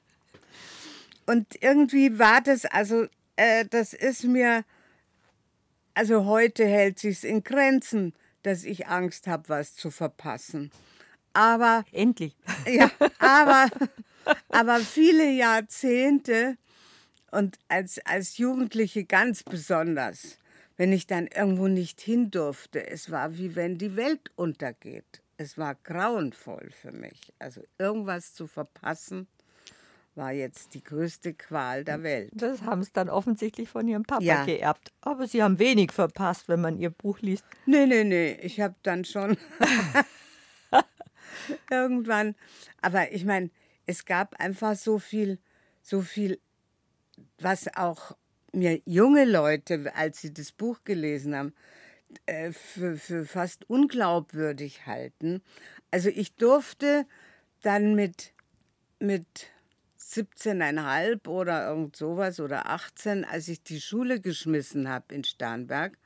[1.25, 4.63] Und irgendwie war das, also äh, das ist mir,
[5.93, 8.13] also heute hält sich's in Grenzen.
[8.43, 10.71] dass ich Angst habe, was zu verpassen.
[11.33, 12.35] Aber Endlich.
[12.67, 12.89] ja,
[13.19, 13.67] aber,
[14.49, 16.57] aber viele Jahrzehnte
[17.31, 20.39] und als, als Jugendliche ganz besonders,
[20.81, 25.21] wenn ich dann irgendwo nicht hin durfte, es war wie wenn die Welt untergeht.
[25.37, 27.31] Es war grauenvoll für mich.
[27.37, 29.27] Also irgendwas zu verpassen,
[30.15, 32.31] war jetzt die größte Qual der Welt.
[32.33, 34.43] Das haben sie dann offensichtlich von ihrem Papa Ja.
[34.43, 34.91] geerbt.
[35.01, 37.45] Aber sie haben wenig verpasst, wenn man ihr Buch liest.
[37.67, 39.37] Nee, nee, nee, ich habe dann schon
[41.69, 42.33] irgendwann,
[42.81, 43.51] aber ich meine,
[43.85, 45.37] es gab einfach so viel,
[45.83, 46.39] so viel,
[47.37, 48.17] was auch
[48.51, 51.53] mir junge Leute, als sie das Buch gelesen haben,
[52.25, 55.41] äh, für, für fast unglaubwürdig halten.
[55.91, 57.05] Also ich durfte
[57.61, 58.33] dann mit,
[58.99, 59.47] mit
[59.99, 65.97] 17,5 oder irgend sowas oder 18, als ich die Schule geschmissen habe in Starnberg,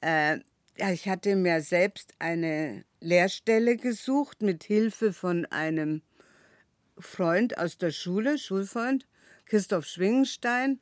[0.00, 0.38] äh,
[0.74, 6.02] ich hatte mir selbst eine Lehrstelle gesucht mit Hilfe von einem
[6.98, 9.06] Freund aus der Schule, Schulfreund,
[9.44, 10.80] Christoph Schwingenstein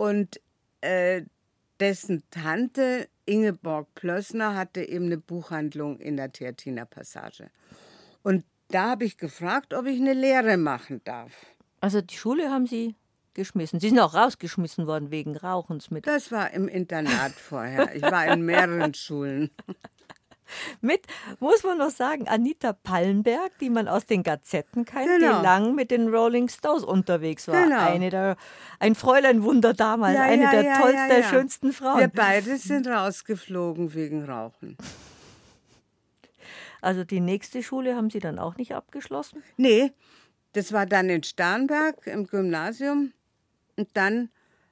[0.00, 0.40] und
[0.80, 1.24] äh,
[1.78, 7.50] dessen Tante Ingeborg Plössner hatte eben eine Buchhandlung in der Theatiner Passage.
[8.22, 11.32] Und da habe ich gefragt, ob ich eine Lehre machen darf.
[11.82, 12.94] Also die Schule haben sie
[13.34, 13.78] geschmissen.
[13.78, 16.06] Sie sind auch rausgeschmissen worden wegen Rauchens mit.
[16.06, 17.94] Das war im Internat vorher.
[17.94, 19.50] Ich war in mehreren Schulen.
[20.80, 21.06] Mit,
[21.38, 25.38] muss man noch sagen, Anita Pallenberg, die man aus den Gazetten kennt, Genau.
[25.38, 27.62] die lang mit den Rolling Stones unterwegs war.
[27.62, 27.80] Genau.
[27.80, 28.36] Eine der,
[28.78, 31.98] ein Fräuleinwunder damals, Ja, eine ja, der ja, tollsten, schönsten Frauen.
[32.00, 34.76] Wir beide sind rausgeflogen wegen Rauchen.
[36.80, 39.42] Also die nächste Schule haben Sie dann auch nicht abgeschlossen?
[39.56, 39.92] Nee,
[40.52, 43.12] das war dann in Starnberg im Gymnasium.
[43.76, 44.30] Und dann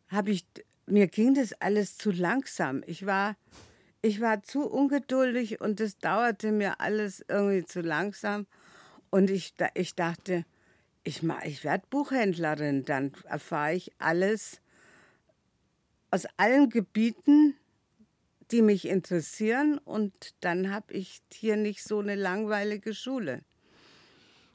[0.09, 0.47] habe ich,
[0.87, 2.83] mir ging das alles zu langsam.
[2.87, 3.37] Ich war,
[4.03, 8.47] ich war zu ungeduldig und es dauerte mir alles irgendwie zu langsam.
[9.11, 10.45] Und ich, ich dachte,
[11.03, 14.61] ich, ich werde Buchhändlerin, dann erfahre ich alles
[16.11, 17.55] aus allen Gebieten,
[18.51, 19.79] die mich interessieren.
[19.79, 23.43] Und dann habe ich hier nicht so eine langweilige Schule.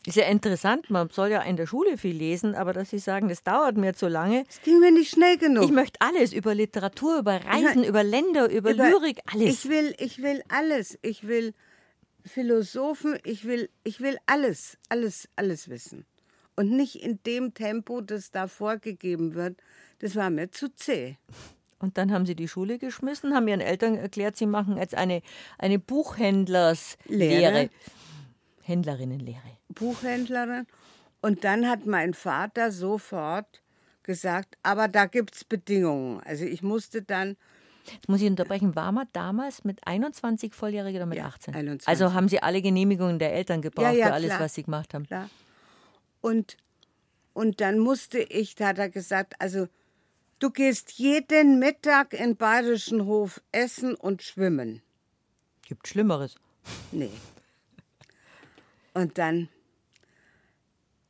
[0.06, 3.30] Ist ja interessant, man soll ja in der Schule viel lesen, aber dass Sie sagen,
[3.30, 4.44] das dauert mir zu lange.
[4.50, 5.64] Es ging mir nicht schnell genug.
[5.64, 9.64] Ich möchte alles über Literatur, über Reisen, über Länder, über, Über- Lyrik, alles.
[9.64, 11.00] Ich will, ich will alles.
[11.04, 11.54] Ich will
[12.26, 16.06] Philosophen, ich will, ich will alles, alles, alles wissen.
[16.56, 19.58] Und nicht in dem Tempo, das da vorgegeben wird.
[20.00, 21.16] Das war mir zu zäh.
[21.80, 25.22] Und dann haben Sie die Schule geschmissen, haben Ihren Eltern erklärt, Sie machen jetzt eine,
[25.58, 26.98] eine Buchhändlerslehre.
[27.08, 27.70] Lehre.
[28.64, 29.58] Händlerinnenlehre.
[29.70, 30.66] Buchhändlerin.
[31.22, 33.62] Und dann hat mein Vater sofort
[34.04, 36.20] gesagt, aber da gibt es Bedingungen.
[36.26, 37.38] Also ich musste dann,
[37.92, 41.54] Jetzt muss ich unterbrechen, war man damals mit 21 volljährig oder mit Ja, 18?
[41.54, 41.88] 21.
[41.88, 44.40] Also haben Sie alle Genehmigungen der Eltern gebraucht Ja, ja, für alles, klar.
[44.42, 45.06] was Sie gemacht haben?
[45.06, 45.30] klar.
[46.22, 46.58] Und,
[47.34, 49.68] und dann musste ich, da hat er gesagt, also
[50.40, 54.82] du gehst jeden Mittag in Bayerischen Hof essen und schwimmen.
[55.66, 56.36] Gibt Schlimmeres.
[56.92, 57.12] Nee.
[58.94, 59.50] Und dann,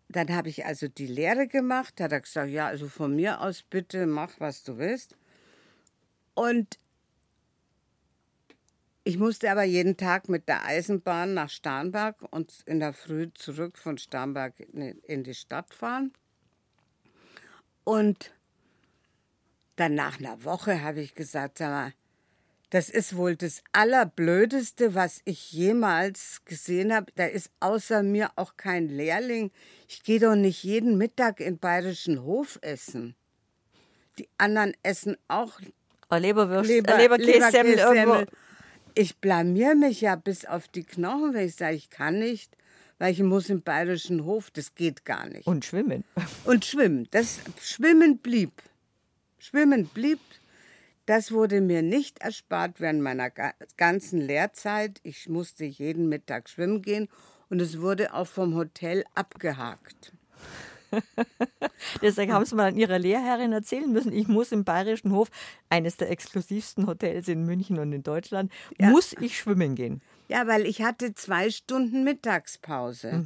[0.09, 1.95] dann habe ich also die Lehre gemacht.
[1.97, 5.17] Da hat er gesagt, ja, also von mir aus bitte mach, was du willst.
[6.33, 6.77] Und
[9.03, 13.77] ich musste aber jeden Tag mit der Eisenbahn nach Starnberg und in der Früh zurück
[13.77, 16.13] von Starnberg in die Stadt fahren.
[17.83, 18.31] Und
[19.75, 21.93] dann nach einer Woche habe ich gesagt, sag mal,
[22.73, 27.11] das ist wohl das Allerblödeste, was ich jemals gesehen habe.
[27.13, 29.51] Da ist außer mir auch kein Lehrling.
[29.87, 33.13] Ich gehe doch nicht jeden Mittag in Bayerischen Hof essen.
[34.17, 35.59] Die anderen essen auch
[36.09, 37.93] Oh, Leberwürst, Leber, äh, Leberkässemmel irgendwo.
[37.93, 38.27] Leberkässemmel.
[38.95, 42.57] Ich blamier mich ja bis auf die Knochen, wenn ich sage, ich kann nicht,
[42.97, 44.49] weil ich muss im Bayerischen Hof.
[44.49, 45.45] Das geht gar nicht.
[45.45, 46.05] Und schwimmen.
[46.43, 47.07] Und schwimmen.
[47.11, 48.63] Das Schwimmen blieb.
[49.37, 50.19] Schwimmen blieb.
[51.05, 54.99] Das wurde mir nicht erspart während meiner ga- ganzen Lehrzeit.
[55.03, 57.09] Ich musste jeden Mittag schwimmen gehen
[57.49, 60.13] und es wurde auch vom Hotel abgehakt.
[62.01, 65.29] Deswegen haben Sie mal an Ihrer Lehrherrin erzählen müssen, ich muss im Bayerischen Hof,
[65.69, 70.01] eines der exklusivsten Hotels in München und in Deutschland, muss ich schwimmen gehen.
[70.27, 73.25] Ja, weil ich hatte zwei Stunden Mittagspause.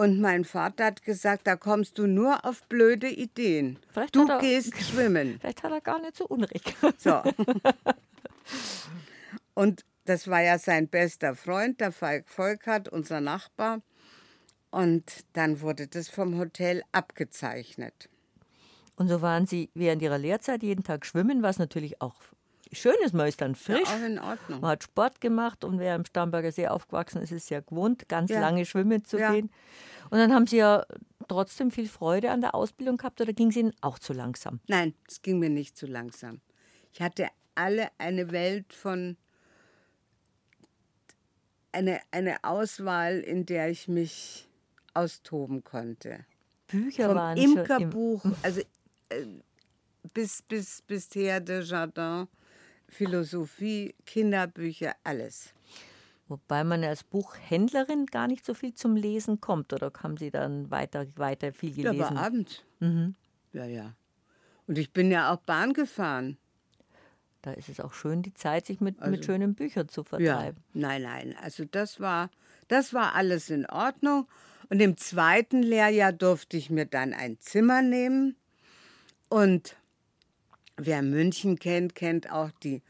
[0.00, 3.78] Und mein Vater hat gesagt, da kommst du nur auf blöde Ideen.
[3.90, 5.36] Vielleicht du er- gehst schwimmen.
[5.40, 6.74] Vielleicht hat er gar nicht so unrecht.
[6.96, 7.20] So.
[9.52, 13.82] Und das war ja sein bester Freund, der Falk Volkert, unser Nachbar.
[14.70, 18.08] Und dann wurde das vom Hotel abgezeichnet.
[18.96, 22.16] Und so waren Sie während Ihrer Lehrzeit jeden Tag schwimmen, was natürlich auch
[22.72, 23.88] schön ist, man ist dann frisch.
[23.88, 24.60] Ja, auch in Ordnung.
[24.60, 28.30] Man hat Sport gemacht und wer im Starnberger See aufgewachsen ist, ist ja gewohnt, ganz
[28.30, 28.40] Ja.
[28.40, 29.32] lange schwimmen zu Ja.
[29.32, 29.50] gehen.
[30.10, 30.84] Und dann haben Sie ja
[31.28, 34.60] trotzdem viel Freude an der Ausbildung gehabt oder ging es Ihnen auch zu langsam?
[34.66, 36.40] Nein, es ging mir nicht zu langsam.
[36.92, 39.16] Ich hatte alle eine Welt von
[41.72, 44.48] eine, eine Auswahl, in der ich mich
[44.94, 46.24] austoben konnte.
[46.66, 48.60] Bücher Vom waren schon im, Imkerbuch, also
[49.10, 49.26] äh,
[50.12, 52.26] bis, bis, bis Thea de Jardin,
[52.90, 55.54] Philosophie, Kinderbücher, alles.
[56.28, 59.72] Wobei man als Buchhändlerin gar nicht so viel zum Lesen kommt.
[59.72, 62.16] Oder haben Sie dann weiter, weiter viel Ja, gelesen?
[62.16, 62.62] aber abends.
[62.78, 63.14] Mhm.
[63.52, 63.94] Ja, ja.
[64.66, 66.36] Und ich bin ja auch Bahn gefahren.
[67.42, 70.04] Da ist es auch schön, die Zeit, sich mit, mit Also- schönen Büchern zu Ja,
[70.04, 70.62] vertreiben.
[70.74, 71.34] nein, nein.
[71.42, 72.30] Also das war,
[72.68, 74.28] das war alles in Ordnung.
[74.68, 78.36] Und im zweiten Lehrjahr durfte ich mir dann ein Zimmer nehmen.
[79.28, 79.74] Und
[80.86, 82.82] wer München kennt, kennt auch die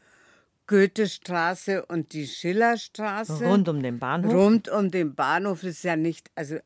[0.67, 3.45] Goethestraße und die Schillerstraße.
[3.45, 6.57] Rund um den Bahnhof Rund um den Bahnhof ist ja nicht, also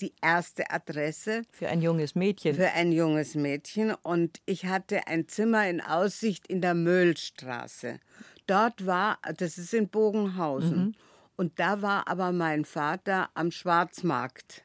[0.00, 2.54] die erste Adresse für ein junges Mädchen.
[2.54, 7.98] für ein junges Mädchen und ich hatte ein Zimmer in Aussicht in der Möhlstraße.
[8.46, 10.96] Dort war, das ist in Bogenhausen,
[11.36, 14.64] und da war aber mein Vater am Schwarzmarkt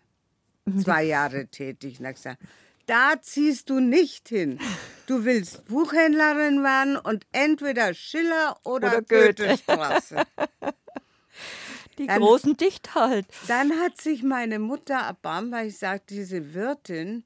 [0.78, 2.00] zwei Jahre tätig.
[2.00, 2.42] Und hat gesagt,
[2.86, 4.60] da ziehst du nicht hin.
[5.08, 9.34] Du willst Buchhändlerin werden und entweder Schiller oder, Oder Goethe.
[9.48, 10.24] Goethestraße.
[11.98, 13.26] die dann- großen Dichter halt.
[13.48, 17.24] Dann hat sich meine Mutter erbarmt, weil ich sagte, diese Wirtin,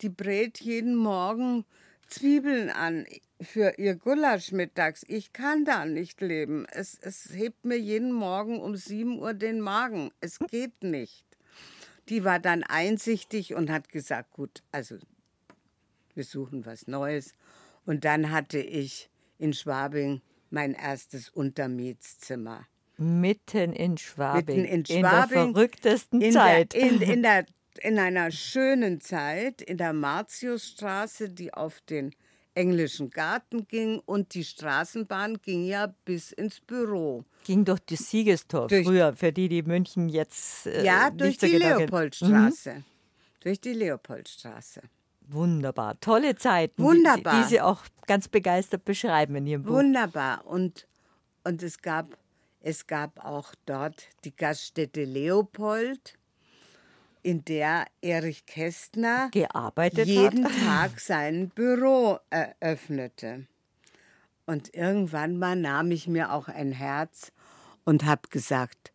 [0.00, 1.64] die brät jeden Morgen
[2.08, 3.06] Zwiebeln an
[3.40, 5.04] für ihr Gulasch mittags.
[5.08, 6.66] Ich kann da nicht leben.
[6.72, 10.10] Es, es hebt mir jeden Morgen um 7 Uhr den Magen.
[10.20, 11.24] Es geht nicht.
[12.08, 14.96] Die war dann einsichtig und hat gesagt, gut, also
[16.14, 17.34] wir suchen was Neues.
[17.86, 22.66] Und dann hatte ich in Schwabing mein erstes Untermietszimmer.
[22.96, 24.62] Mitten in Schwabing.
[24.62, 26.74] Mitten in In der Schwabing, verrücktesten in Zeit.
[26.74, 27.46] Der, in, in, der,
[27.80, 32.14] in einer schönen Zeit, in der Martiusstraße, die auf den
[32.54, 37.24] englischen Garten ging und die Straßenbahn ging ja bis ins Büro.
[37.44, 41.56] Ging durch das Siegestor Durch- früher, für die, die München jetzt äh, ja, durch die.
[41.58, 42.84] Leopoldstraße.
[43.40, 44.82] Durch die Leopoldstraße.
[45.28, 47.36] Wunderbar, tolle Zeiten, Wunderbar.
[47.36, 49.74] Die, die Sie auch ganz begeistert beschreiben in Ihrem Buch.
[49.74, 50.44] Wunderbar.
[50.44, 50.88] Und,
[51.44, 52.18] und es, gab,
[52.60, 56.18] es gab auch dort die Gaststätte Leopold,
[57.22, 60.52] in der Erich Kästner Gearbeitet jeden hat.
[60.64, 63.46] Tag sein Büro eröffnete.
[64.46, 67.32] Und irgendwann mal nahm ich mir auch ein Herz
[67.84, 68.92] und habe gesagt,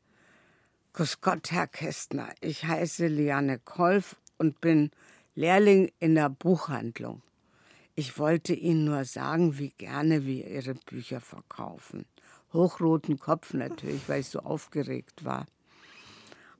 [0.94, 4.92] Grüß Gott, Herr Kästner, ich heiße Liane Kolf und bin
[5.34, 7.22] Lehrling in der Buchhandlung.
[7.96, 12.06] Ich wollte Ihnen nur sagen, wie gerne wir Ihre Bücher verkaufen.
[12.54, 15.46] Hochroten Kopf natürlich, weil ich so aufgeregt war.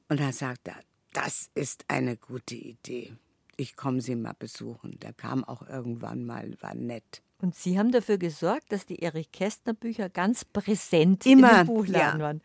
[0.10, 0.80] Und da sagte er,
[1.16, 3.14] das ist eine gute Idee.
[3.58, 5.00] Ich komme Sie mal besuchen.
[5.00, 7.22] Der kam auch irgendwann mal, war nett.
[7.42, 12.20] Und Sie haben dafür gesorgt, dass die Erich Kästner Bücher ganz präsent Immer, den Buchladen
[12.20, 12.26] ja.
[12.26, 12.42] waren.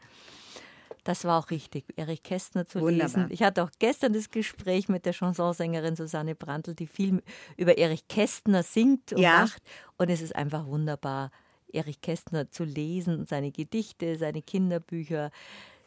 [1.05, 3.25] Das war auch richtig, Erich Kästner zu Wunderbar.
[3.25, 3.27] lesen.
[3.33, 7.23] Ich hatte auch gestern das Gespräch mit der Chansonsängerin Susanne Brandl, die viel
[7.57, 9.41] über Erich Kästner singt und Ja.
[9.41, 9.63] macht.
[9.97, 11.31] Und es ist einfach wunderbar,
[11.73, 15.31] Erich Kästner zu lesen, seine Gedichte, seine Kinderbücher,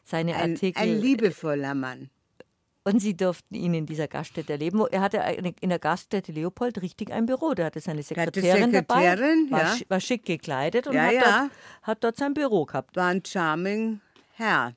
[0.03, 0.81] seine Ein, Artikel.
[0.81, 2.09] ein liebevoller Mann.
[2.85, 4.83] Und sie durften ihn in dieser Gaststätte erleben.
[4.91, 7.53] Er hatte eine- in der Gaststätte Leopold richtig ein Büro.
[7.53, 8.07] Da hatte seine hatte
[8.41, 9.81] Sekretärin, Sekretärin, dabei, war, ja.
[9.87, 11.21] war schick gekleidet und Ja, hat, ja.
[11.21, 11.51] Dort,
[11.83, 12.95] hat dort sein Büro gehabt.
[12.97, 14.01] War ein charming
[14.33, 14.73] Herr.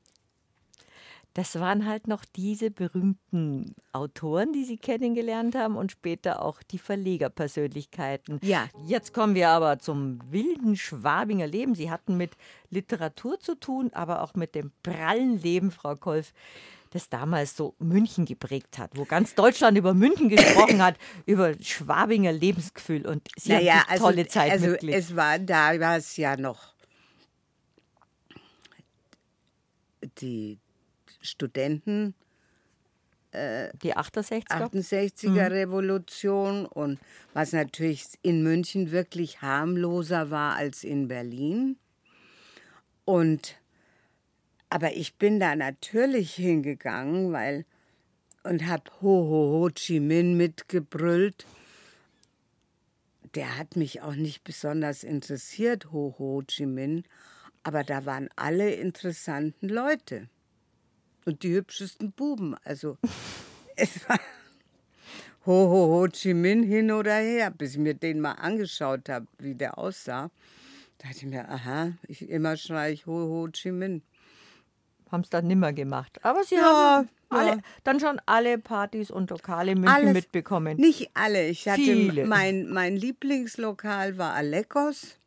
[1.35, 6.79] Das waren halt noch diese berühmten Autoren, die Sie kennengelernt haben und später auch die
[6.79, 8.39] Verlegerpersönlichkeiten.
[8.43, 8.69] Ja.
[8.87, 11.75] Jetzt kommen wir aber zum wilden Schwabinger Leben.
[11.75, 12.37] Sie hatten mit
[12.71, 16.33] Literatur zu tun, aber auch mit dem prallen Leben, Frau Kolf,
[16.97, 22.33] das damals so München geprägt hat, wo ganz Deutschland über München gesprochen hat, über Schwabinger
[22.33, 23.07] Lebensgefühl.
[23.07, 24.99] Und Sie haben die tolle Zeit also mitgelegt.
[24.99, 26.75] es war, da war es ja noch
[30.19, 30.59] die
[31.21, 32.15] Studenten,
[33.83, 34.47] Die 68er.
[34.49, 36.99] 68er Revolution und
[37.35, 41.77] was natürlich in München wirklich harmloser war als in Berlin.
[43.05, 43.57] Und
[44.71, 47.65] aber ich bin da natürlich hingegangen, weil
[48.47, 51.47] und habe Ho Ho Ho Chi Minh mitgebrüllt.
[53.35, 57.05] Der hat mich auch nicht besonders interessiert, Ho Ho Chi Minh,
[57.63, 60.29] aber da waren alle interessanten Leute
[61.25, 62.55] und die hübschesten Buben.
[62.65, 62.97] Also
[63.77, 64.21] es war
[65.45, 69.27] Ho Ho Ho Chi Minh hin oder her, bis ich mir den mal angeschaut habe,
[69.39, 70.31] wie der aussah.
[70.99, 74.03] Da dachte ich mir, aha, ich immer schreie ich Ho Ho Chi Minh.
[75.11, 76.19] Haben es dann nimmer gemacht.
[76.25, 77.59] Aber Sie Ja, haben alle, ja.
[77.85, 80.77] dann schon alle Partys und Lokale in München Alles- mitbekommen.
[80.79, 81.49] Nicht alle.
[81.49, 82.27] Ich hatte Viele.
[82.27, 85.19] mein, mein Lieblingslokal war Alekos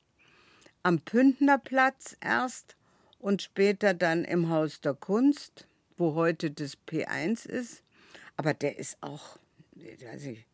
[0.84, 2.76] am Pündnerplatz erst
[3.20, 5.68] und später dann im Haus der Kunst,
[5.98, 7.84] wo heute das P1 ist.
[8.38, 9.38] Aber der ist auch,
[9.76, 10.46] ich weiß nicht,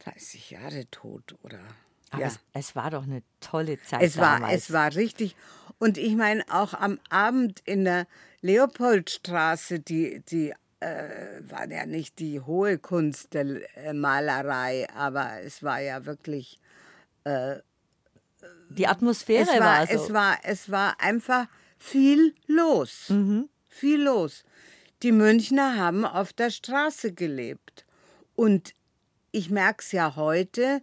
[0.00, 1.60] 30 Jahre tot oder.
[2.10, 2.28] Aber ja.
[2.28, 4.54] es, es war doch eine tolle Zeit Es war, damals.
[4.54, 5.36] es war richtig.
[5.78, 8.06] Und ich meine, auch am Abend in der
[8.42, 13.46] Leopoldstraße, die, die äh, war ja nicht die hohe Kunst der
[13.76, 16.58] äh, Malerei, aber es war ja wirklich.
[18.70, 19.92] Die Atmosphäre Es war, war so.
[19.92, 21.46] es, war, es war einfach
[21.78, 23.12] viel los.
[23.68, 24.44] Viel los.
[25.02, 27.84] Die Münchner haben auf der Straße gelebt.
[28.34, 28.74] Und
[29.32, 30.82] ich merke es ja heute.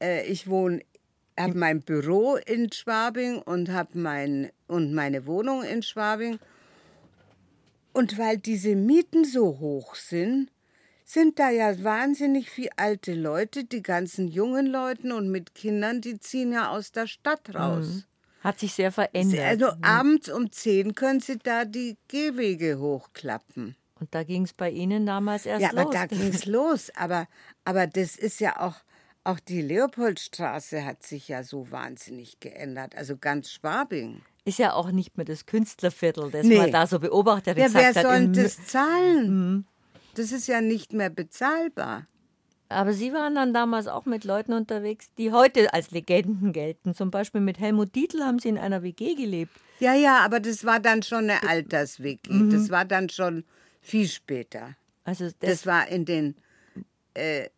[0.00, 0.80] Äh, ich wohne,
[1.38, 6.38] habe mein Büro in Schwabing und habe mein, und meine Wohnung in Schwabing.
[7.92, 10.50] Und weil diese Mieten so hoch sind,
[11.04, 16.18] sind da ja wahnsinnig viele alte Leute, die ganzen jungen Leuten und mit Kindern, die
[16.18, 18.06] ziehen ja aus der Stadt raus.
[18.40, 19.40] Hat sich sehr verändert.
[19.40, 23.76] Also abends um 10 können sie da die Gehwege hochklappen.
[24.00, 25.92] und da ging es bei Ihnen damals erst Ja, aber los.
[25.92, 26.90] da ging's los.
[26.96, 27.26] Aber,
[27.64, 28.74] aber das ist ja auch,
[29.24, 32.94] auch die Leopoldstraße hat sich ja so wahnsinnig geändert.
[32.96, 34.20] Also ganz Schwabing.
[34.44, 36.58] Ist ja auch nicht mehr das Künstlerviertel, das Nee.
[36.58, 37.94] man da so beobachtet Ja, wer hat.
[37.94, 39.66] soll Mü- das zahlen?
[40.14, 42.06] Das ist ja nicht mehr bezahlbar.
[42.68, 46.94] Aber Sie waren dann damals auch mit Leuten unterwegs, die heute als Legenden gelten.
[46.94, 49.52] Zum Beispiel mit Helmut Dietl haben Sie in einer WG gelebt.
[49.80, 52.32] Ja, ja, aber das war dann schon eine Alterswiki.
[52.32, 52.50] Mhm.
[52.50, 53.44] Das war dann schon
[53.80, 54.74] viel später.
[55.04, 56.36] Also das, Das war in den
[57.14, 57.48] äh,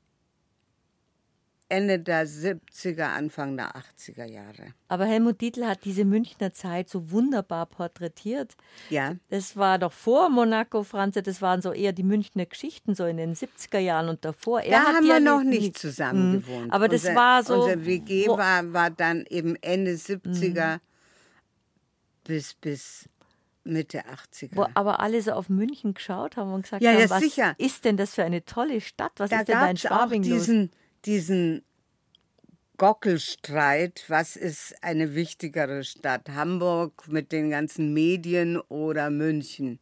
[1.68, 4.68] Ende der 70er, Anfang der 80er Jahre.
[4.86, 8.54] aber Helmut Dietl hat diese Münchner Zeit so wunderbar porträtiert.
[8.88, 9.16] Ja.
[9.30, 13.16] Das war doch vor Monaco, Franze, das waren so eher die Münchner Geschichten, so in
[13.16, 14.60] den 70er Jahren und davor.
[14.60, 16.40] Er Da haben ja wir noch nicht zusammen Mhm.
[16.42, 16.72] gewohnt.
[16.72, 17.54] Aber das Unser- war so.
[17.64, 18.38] Unser WG wo- Mhm.
[18.38, 20.80] war, war dann eben Ende 70er
[22.24, 23.08] bis, bis
[23.64, 24.54] Mitte 80er.
[24.56, 27.54] Wo aber alle so auf München geschaut haben und gesagt Ja, haben, ja, was sicher.
[27.58, 29.12] ist denn das für eine tolle Stadt?
[29.16, 30.46] Was da ist denn da in es auch Schwabing los?
[31.06, 31.62] Diesen,
[32.78, 39.80] Gockelstreit, was ist eine wichtigere Stadt, Hamburg mit den ganzen Medien oder München?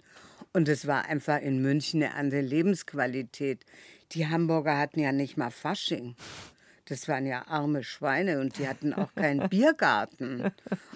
[0.53, 3.65] Und es war einfach in München eine andere Lebensqualität.
[4.13, 6.15] Die Hamburger hatten ja nicht mal Fasching.
[6.85, 10.53] Das waren ja arme Schweine und die hatten auch keinen Biergarten.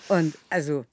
[0.07, 0.85] Und also,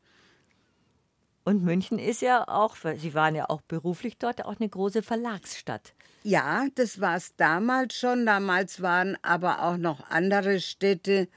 [1.45, 5.93] Und München ist ja auch, Sie waren ja auch beruflich dort, auch eine große Verlagsstadt.
[6.23, 8.25] Ja, das war es damals schon.
[8.25, 11.27] Damals waren aber auch noch andere Städte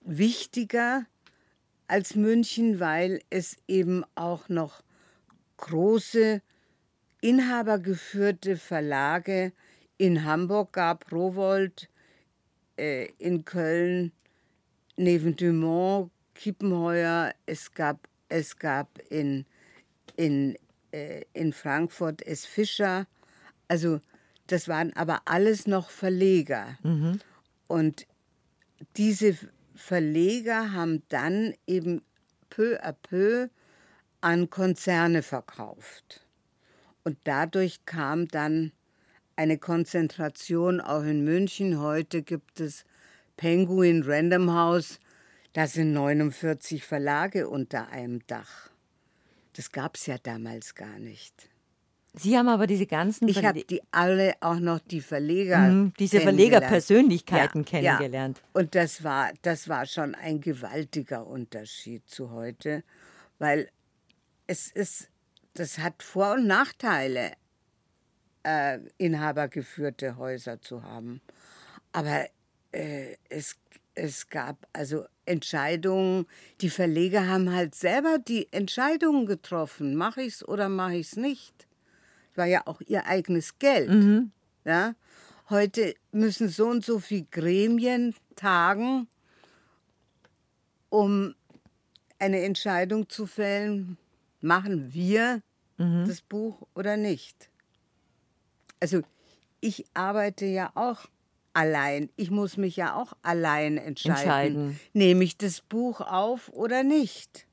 [0.00, 1.06] wichtiger
[1.86, 4.82] als München, weil es eben auch noch
[5.58, 6.42] große
[7.20, 9.52] inhabergeführte Verlage
[9.98, 11.88] in Hamburg gab, Rowold,
[12.76, 14.10] äh, in Köln,
[14.96, 19.44] neben Dumont, Kiepenheuer, es gab, es gab in,
[20.16, 20.56] in,
[20.90, 23.06] äh, in Frankfurt es Fischer.
[23.68, 24.00] Also
[24.46, 26.78] das waren aber alles noch Verleger.
[27.68, 28.06] Und
[28.96, 29.36] diese
[29.74, 32.02] Verleger haben dann eben
[32.50, 33.48] peu à peu
[34.20, 36.26] an Konzerne verkauft.
[37.04, 38.72] Und dadurch kam dann
[39.36, 41.80] eine Konzentration auch in München.
[41.80, 42.84] Heute gibt es
[43.36, 44.98] Penguin Random House.
[45.52, 48.70] Da sind 49 Verlage unter einem Dach.
[49.54, 51.50] Das gab es ja damals gar nicht.
[52.14, 55.58] Sie haben aber diese ganzen Ich habe die alle auch noch die Verleger.
[55.58, 56.20] Mhm, diese.
[56.20, 58.38] Verlegerpersönlichkeiten Ja, kennengelernt.
[58.38, 58.60] Ja.
[58.60, 62.84] Und das war, das war schon ein gewaltiger Unterschied zu heute,
[63.38, 63.70] weil
[64.46, 65.08] es ist,
[65.54, 67.32] das hat Vor- und Nachteile,
[68.42, 71.22] äh, inhabergeführte Häuser zu haben.
[71.92, 72.26] Aber
[72.72, 73.56] äh, es,
[73.94, 76.26] es gab also Entscheidungen,
[76.60, 81.16] die Verleger haben halt selber die Entscheidungen getroffen, mache ich es oder mache ich es
[81.16, 81.66] nicht.
[82.34, 83.90] War ja auch ihr eigenes Geld.
[84.64, 84.94] Ja?
[85.50, 89.06] Heute müssen so und so viele Gremien tagen,
[90.88, 91.34] um
[92.18, 93.98] eine Entscheidung zu fällen,
[94.40, 95.42] machen wir
[96.06, 97.50] das Buch oder nicht.
[98.80, 99.02] Also
[99.60, 101.06] ich arbeite ja auch
[101.54, 102.10] allein.
[102.16, 104.18] Ich muss mich ja auch allein entscheiden.
[104.18, 104.80] Entscheiden.
[104.92, 107.46] Nehme ich das Buch auf oder nicht?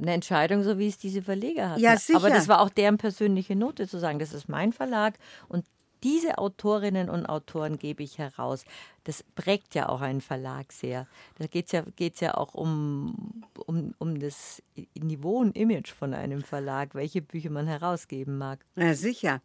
[0.00, 1.80] Eine Entscheidung, so wie es diese Verleger hatten.
[1.80, 2.18] Ja, sicher.
[2.18, 5.18] Aber das war auch deren persönliche Note zu sagen, das ist mein Verlag
[5.48, 5.66] und
[6.02, 8.64] diese Autorinnen und Autoren gebe ich heraus.
[9.04, 11.06] Das prägt ja auch einen Verlag sehr.
[11.38, 14.62] Da geht es ja, geht's ja auch um, um, um das
[15.00, 18.64] Niveau und Image von einem Verlag, welche Bücher man herausgeben mag.
[18.74, 19.42] Ja, sicher.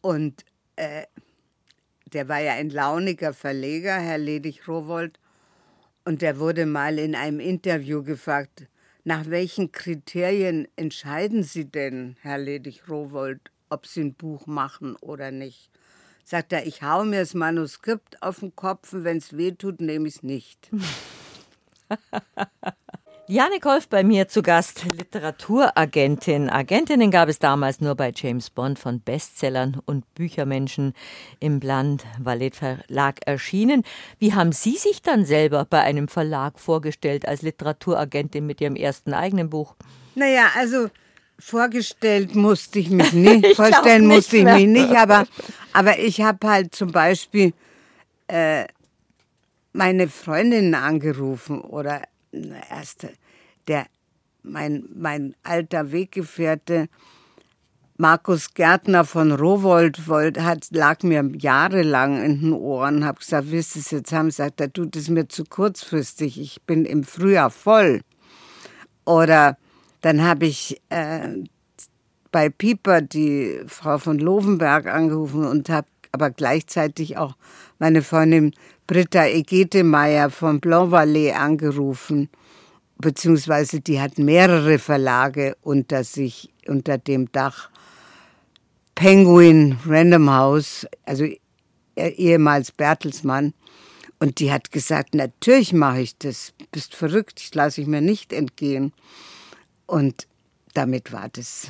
[0.00, 0.44] Und
[0.76, 1.04] äh,
[2.12, 5.18] der war ja ein launiger Verleger, Herr Ledig-Rowold.
[6.04, 8.66] Und der wurde mal in einem Interview gefragt,
[9.04, 15.70] nach welchen Kriterien entscheiden Sie denn, Herr Ledig-Rowold, ob Sie ein Buch machen oder nicht?
[16.24, 19.80] Sagt er, ich hau mir das Manuskript auf den Kopf und wenn es weh tut,
[19.80, 20.70] nehme ich es nicht.
[23.30, 26.50] Janik Wolf bei mir zu Gast, Literaturagentin.
[26.50, 30.94] Agentinnen gab es damals nur bei James Bond von Bestsellern und Büchermenschen
[31.38, 33.84] im Bland Vallet Verlag erschienen.
[34.18, 39.14] Wie haben Sie sich dann selber bei einem Verlag vorgestellt als Literaturagentin mit Ihrem ersten
[39.14, 39.76] eigenen Buch?
[40.16, 40.88] Naja, also
[41.38, 45.24] vorgestellt musste ich mich nicht, ich vorstellen nicht musste ich mich nicht, aber,
[45.72, 47.52] aber ich habe halt zum Beispiel
[48.26, 48.64] äh,
[49.72, 52.02] meine Freundinnen angerufen oder
[52.32, 53.10] erste,
[53.68, 53.86] der,
[54.42, 56.88] mein, mein alter Weggefährte,
[58.00, 59.98] Markus Gärtner von Rowold
[60.40, 64.60] hat, lag mir jahrelang in den Ohren, habe gesagt, wisst ihr es jetzt haben, sagt
[64.62, 68.00] er, tut es mir zu kurzfristig, ich bin im Frühjahr voll.
[69.04, 69.58] Oder
[70.00, 71.28] dann habe ich äh,
[72.32, 77.36] bei Pieper die Frau von Lovenberg angerufen und habe aber gleichzeitig auch
[77.78, 78.54] meine Freundin
[78.90, 80.92] Britta Egetemeyer von Blanc
[81.36, 82.28] angerufen,
[82.98, 87.70] beziehungsweise die hat mehrere Verlage unter sich, unter dem Dach.
[88.96, 91.24] Penguin Random House, also
[91.94, 93.54] ehemals Bertelsmann.
[94.18, 96.52] Und die hat gesagt, natürlich mache ich das.
[96.72, 98.92] Bist verrückt, das lasse ich mir nicht entgehen.
[99.86, 100.26] Und
[100.74, 101.68] damit war das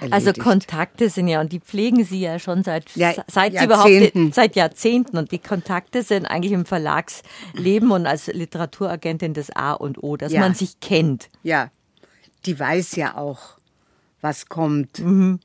[0.00, 0.12] Erledigt.
[0.12, 4.18] Also Kontakte sind ja, und die pflegen Sie ja schon seit, ja, seit Jahrzehnten.
[4.18, 5.18] überhaupt, seit Jahrzehnten.
[5.18, 10.32] Und die Kontakte sind eigentlich im Verlagsleben und als Literaturagentin das A und O, dass
[10.32, 10.40] ja.
[10.40, 11.28] man sich kennt.
[11.42, 11.70] Ja,
[12.46, 13.58] die weiß ja auch,
[14.20, 15.00] was kommt.
[15.00, 15.40] Mhm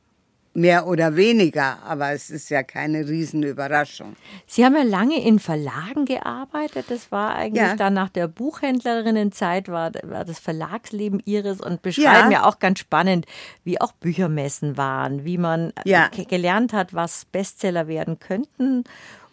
[0.54, 4.16] mehr oder weniger, aber es ist ja keine Riesenüberraschung.
[4.46, 6.86] Sie haben ja lange in Verlagen gearbeitet.
[6.90, 7.76] Das war eigentlich ja.
[7.76, 12.42] dann nach der Buchhändlerinnenzeit war, war das Verlagsleben Ihres und beschreiben ja.
[12.42, 12.46] ja.
[12.46, 13.26] auch ganz spannend,
[13.64, 16.10] wie auch Büchermessen waren, wie man ja.
[16.10, 18.84] gelernt hat, was Bestseller werden könnten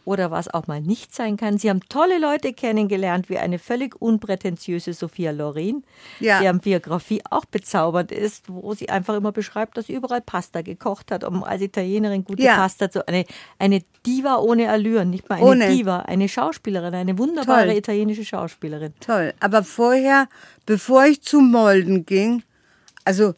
[0.05, 1.59] oder was auch mal nicht sein kann.
[1.59, 5.85] Sie haben tolle Leute kennengelernt, wie eine völlig unprätentiöse Sophia Loren,
[6.21, 6.41] ja.
[6.41, 11.11] deren Biografie auch bezaubernd ist, wo sie einfach immer beschreibt, dass sie überall Pasta gekocht
[11.11, 12.57] hat, um als Italienerin gute ja.
[12.57, 13.07] Pasta zu.
[13.07, 13.25] Eine,
[13.59, 15.69] eine Diva ohne Allüren, nicht mal eine ohne.
[15.69, 17.77] Diva, eine Schauspielerin, eine wunderbare Toll.
[17.77, 18.95] italienische Schauspielerin.
[19.01, 19.35] Toll.
[19.41, 20.29] Aber vorher,
[20.67, 22.43] bevor ich zu Molden ging,
[23.05, 23.35] also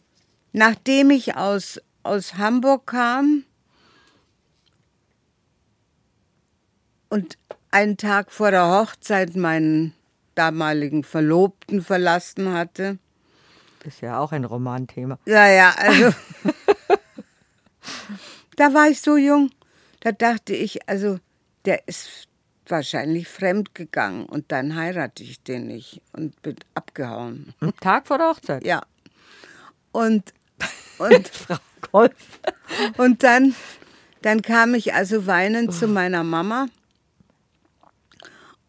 [0.53, 3.43] nachdem ich aus, aus Hamburg kam,
[7.13, 7.37] und
[7.69, 9.93] einen Tag vor der Hochzeit meinen
[10.33, 12.97] damaligen Verlobten verlassen hatte.
[13.83, 15.19] Das ist ja auch ein Romanthema.
[15.25, 16.05] Ja, ja, also.
[18.55, 19.51] da war ich so jung,
[19.99, 21.19] da dachte ich, also,
[21.65, 22.27] der ist
[22.65, 27.53] wahrscheinlich fremd gegangen und dann heirate ich den nicht und bin abgehauen.
[27.59, 28.65] Einen Tag vor der Hochzeit?
[28.65, 28.81] Ja.
[29.91, 30.33] Und,
[30.97, 31.57] und Frau
[31.91, 32.39] Golf.
[32.97, 33.53] Und dann,
[34.23, 36.69] dann kam ich also weinend zu meiner Mama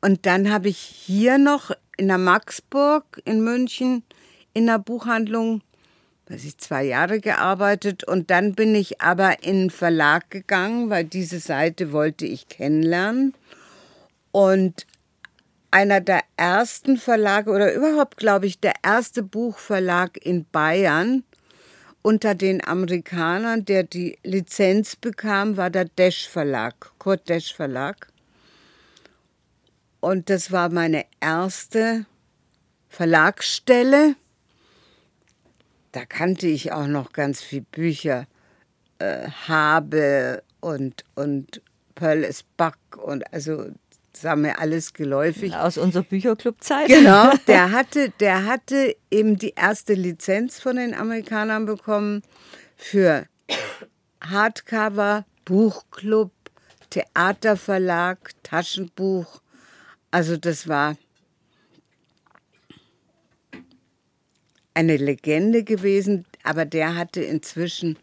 [0.05, 4.03] und dann habe ich hier noch in der Maxburg in München
[4.53, 5.63] in der Buchhandlung,
[6.29, 8.05] weiß ich, zwei Jahre gearbeitet.
[8.05, 13.33] Und dann bin ich aber in einen Verlag gegangen, weil diese Seite wollte ich kennenlernen.
[14.31, 14.87] Und
[15.71, 21.25] einer der ersten Verlage oder überhaupt, glaube ich, der erste Buchverlag in Bayern
[22.03, 28.09] unter den Amerikanern, der die Lizenz bekam, war der Desch Verlag, Kurt Desch Verlag.
[30.05, 32.05] Und das war meine erste
[32.91, 34.17] Verlagsstelle.
[35.93, 38.27] Da kannte ich auch noch ganz viele Bücher.
[38.99, 41.63] Äh, Habe und, und
[41.95, 43.71] Pearl is Buck und also
[44.13, 45.55] das war mir alles geläufig.
[45.55, 46.89] Aus unserer Bücherclub-Zeit.
[46.89, 52.21] Genau, der hatte, der hatte eben die erste Lizenz von den Amerikanern bekommen
[52.77, 53.25] für
[54.21, 56.31] Hardcover, Buchclub,
[56.91, 59.41] Theaterverlag, Taschenbuch
[60.15, 60.97] also das war
[64.73, 67.99] eine Legende gewesen, aber der hatte inzwischen,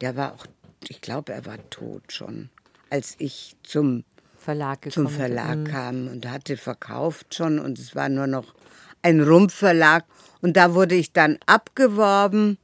[0.00, 0.46] der war auch,
[0.86, 2.50] ich glaube, er war tot schon,
[2.88, 4.04] als ich zum
[4.36, 5.64] Verlag, zum Verlag mhm.
[5.64, 8.54] kam und hatte verkauft schon und es war nur noch
[9.02, 10.04] ein Rumpfverlag.
[10.42, 12.58] Und da wurde ich dann abgeworben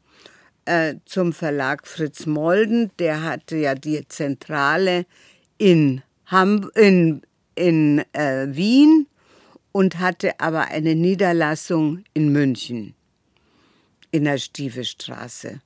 [0.64, 5.06] äh, zum Verlag Fritz Molden, der hatte ja die Zentrale
[5.58, 7.22] in, Ham in,
[7.54, 9.06] in äh, Wien
[9.72, 12.94] und hatte aber eine Niederlassung in München
[14.10, 15.60] in der Stiefelstraße.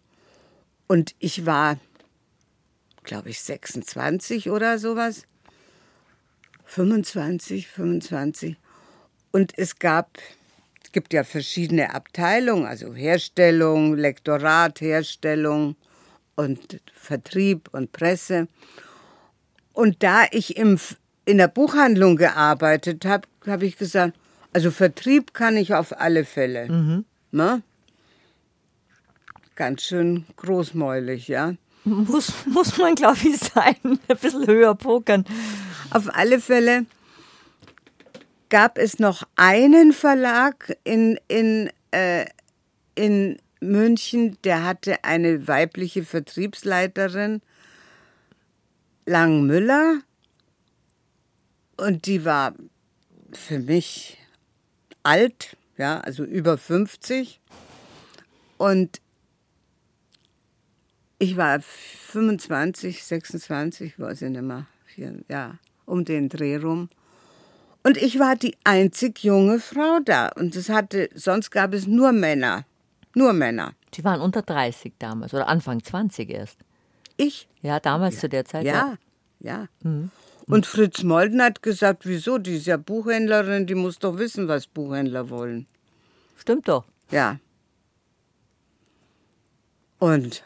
[0.86, 1.78] Und ich war,
[3.02, 5.26] glaube ich, 26 oder sowas.
[6.64, 8.56] 25, 25.
[9.32, 10.18] Und es gab,
[10.82, 15.76] es gibt ja verschiedene Abteilungen, also Herstellung, Lektorat, Herstellung
[16.36, 18.48] und Vertrieb und Presse.
[19.72, 20.78] Und da ich im,
[21.26, 24.16] in der Buchhandlung gearbeitet habe, habe ich gesagt,
[24.54, 26.68] also Vertrieb kann ich auf alle Fälle.
[26.70, 27.04] Mhm.
[27.32, 27.62] Ne?
[29.54, 31.54] Ganz schön großmäulig, ja.
[31.84, 33.76] Muss, muss man, glaube ich, sein.
[33.84, 35.24] Ein bisschen höher pokern.
[35.90, 36.86] Auf alle Fälle
[38.48, 42.26] gab es noch einen Verlag in, in, äh,
[42.94, 47.40] in München, der hatte eine weibliche Vertriebsleiterin,
[49.06, 50.00] Lang Müller.
[51.76, 52.54] Und die war
[53.32, 54.18] für mich
[55.02, 57.40] alt, ja, also über 50.
[58.58, 59.00] Und
[61.18, 64.66] ich war 25, 26, weiß ich nicht mehr,
[65.28, 66.88] ja, um den Dreh rum.
[67.82, 70.28] Und ich war die einzig junge Frau da.
[70.28, 72.64] Und es hatte, sonst gab es nur Männer.
[73.14, 73.74] Nur Männer.
[73.94, 76.58] Sie waren unter 30 damals oder Anfang 20 erst.
[77.16, 77.48] Ich?
[77.62, 78.20] Ja, damals ja.
[78.22, 78.66] zu der Zeit.
[78.66, 78.98] Ja,
[79.40, 79.68] ja.
[79.82, 80.10] Mhm.
[80.48, 84.68] Und Fritz Molden hat gesagt, wieso, die ist ja Buchhändlerin, die muss doch wissen, was
[84.68, 85.66] Buchhändler wollen.
[86.36, 86.84] Stimmt doch.
[87.10, 87.40] Ja.
[89.98, 90.44] Und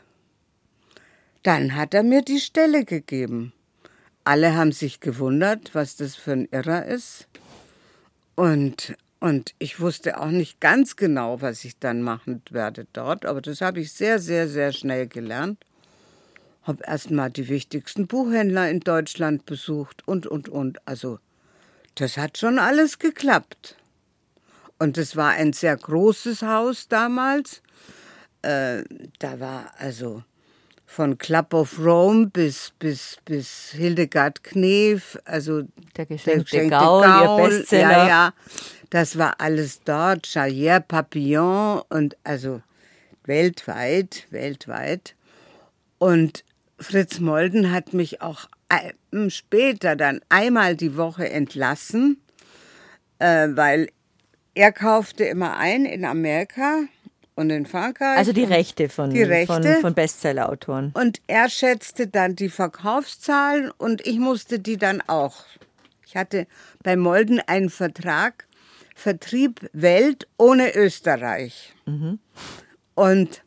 [1.43, 3.53] dann hat er mir die Stelle gegeben.
[4.25, 7.27] Alle haben sich gewundert, was das für ein Irrer ist.
[8.37, 13.43] Und, und ich wusste auch nicht ganz genau, was ich dann machen werde dort, aber
[13.43, 15.65] das habe ich sehr, sehr, sehr schnell gelernt.
[16.71, 20.79] Habe erst mal die wichtigsten Buchhändler in Deutschland besucht und, und, und.
[20.87, 21.19] Also,
[21.97, 23.77] das hat schon alles geklappt.
[24.79, 27.61] Und es war ein sehr großes Haus damals.
[28.43, 28.85] Äh,
[29.19, 30.23] da war also
[30.87, 35.63] von Club of Rome bis, bis, bis Hildegard Knef, also
[35.97, 37.91] der geschenkte, der geschenkte Gaul, Gaul, ihr Bestseller.
[37.91, 38.35] Ja, ja,
[38.91, 42.63] das war alles dort, Charrière Papillon und also
[43.25, 45.17] weltweit, weltweit.
[45.99, 46.45] Und
[46.81, 48.49] Fritz Molden hat mich auch
[49.29, 52.21] später dann einmal die Woche entlassen,
[53.19, 53.89] äh, weil
[54.55, 56.81] er kaufte immer ein in Amerika
[57.35, 58.19] und in Frankreich.
[58.19, 59.53] Also die Rechte von, die Rechte.
[59.53, 60.93] von, von Bestsellerautoren.
[60.95, 65.45] Und er schätzte dann die Verkaufszahlen und ich musste die dann auch.
[66.07, 66.47] Ich hatte
[66.83, 68.47] bei Molden einen Vertrag,
[68.95, 71.75] Vertrieb Welt ohne Österreich.
[71.87, 72.19] Mhm.
[72.95, 73.43] Und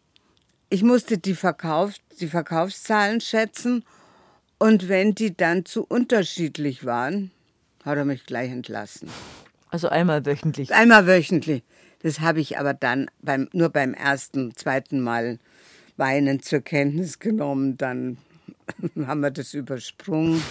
[0.74, 3.86] ich musste die, Verkauf, die Verkaufszahlen schätzen
[4.58, 7.30] und wenn die dann zu unterschiedlich waren,
[7.86, 9.08] hat er mich gleich entlassen.
[9.70, 10.74] Also einmal wöchentlich?
[10.74, 11.62] Einmal wöchentlich.
[12.02, 15.38] Das habe ich aber dann beim, nur beim ersten, zweiten Mal
[15.96, 17.78] weinen zur Kenntnis genommen.
[17.78, 18.18] Dann
[19.06, 20.42] haben wir das übersprungen.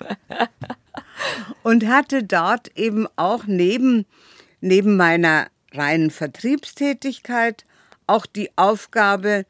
[1.62, 4.06] Und hatte dort eben auch neben,
[4.60, 7.64] neben meiner reinen Vertriebstätigkeit
[8.10, 9.46] auch die Aufgabe,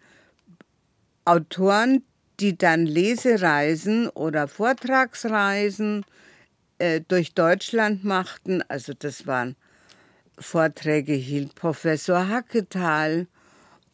[1.24, 2.02] Autoren,
[2.40, 6.04] die dann Lesereisen oder Vortragsreisen
[6.78, 9.56] äh, durch Deutschland machten, also das waren
[10.38, 13.26] Vorträge hielt Professor Hacketal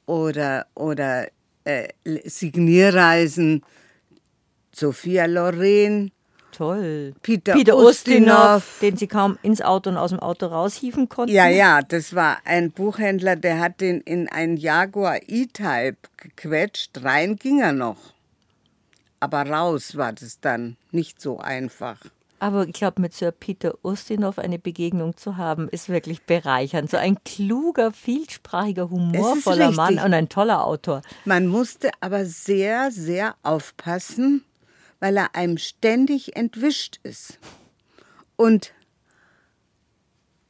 [0.06, 1.28] oder, oder
[1.64, 1.88] äh,
[2.24, 3.62] Signierreisen
[4.72, 6.12] Sophia Loren.
[6.56, 7.12] Toll.
[7.20, 11.34] Peter, Peter Ustinov, den Sie kaum ins Auto und aus dem Auto raushieven konnten.
[11.34, 16.92] Ja, ja, das war ein Buchhändler, der hat den in ein Jaguar E-Type gequetscht.
[17.02, 17.98] Rein ging er noch.
[19.20, 21.98] Aber raus war das dann nicht so einfach.
[22.38, 26.90] Aber ich glaube, mit Sir Peter Ustinov eine Begegnung zu haben, ist wirklich bereichernd.
[26.90, 31.02] So ein kluger, vielsprachiger, humorvoller Mann und ein toller Autor.
[31.26, 34.42] Man musste aber sehr, sehr aufpassen,
[35.00, 37.38] weil er einem ständig entwischt ist.
[38.36, 38.72] Und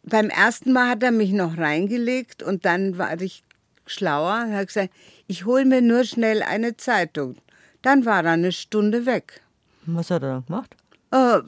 [0.03, 3.43] beim ersten Mal hat er mich noch reingelegt und dann war ich
[3.87, 4.47] schlauer.
[4.51, 4.91] Er hat gesagt,
[5.27, 7.37] ich hole mir nur schnell eine Zeitung.
[7.83, 9.43] Dann war er eine Stunde weg.
[9.85, 10.77] Was hat er dann gemacht?
[11.11, 11.41] äh,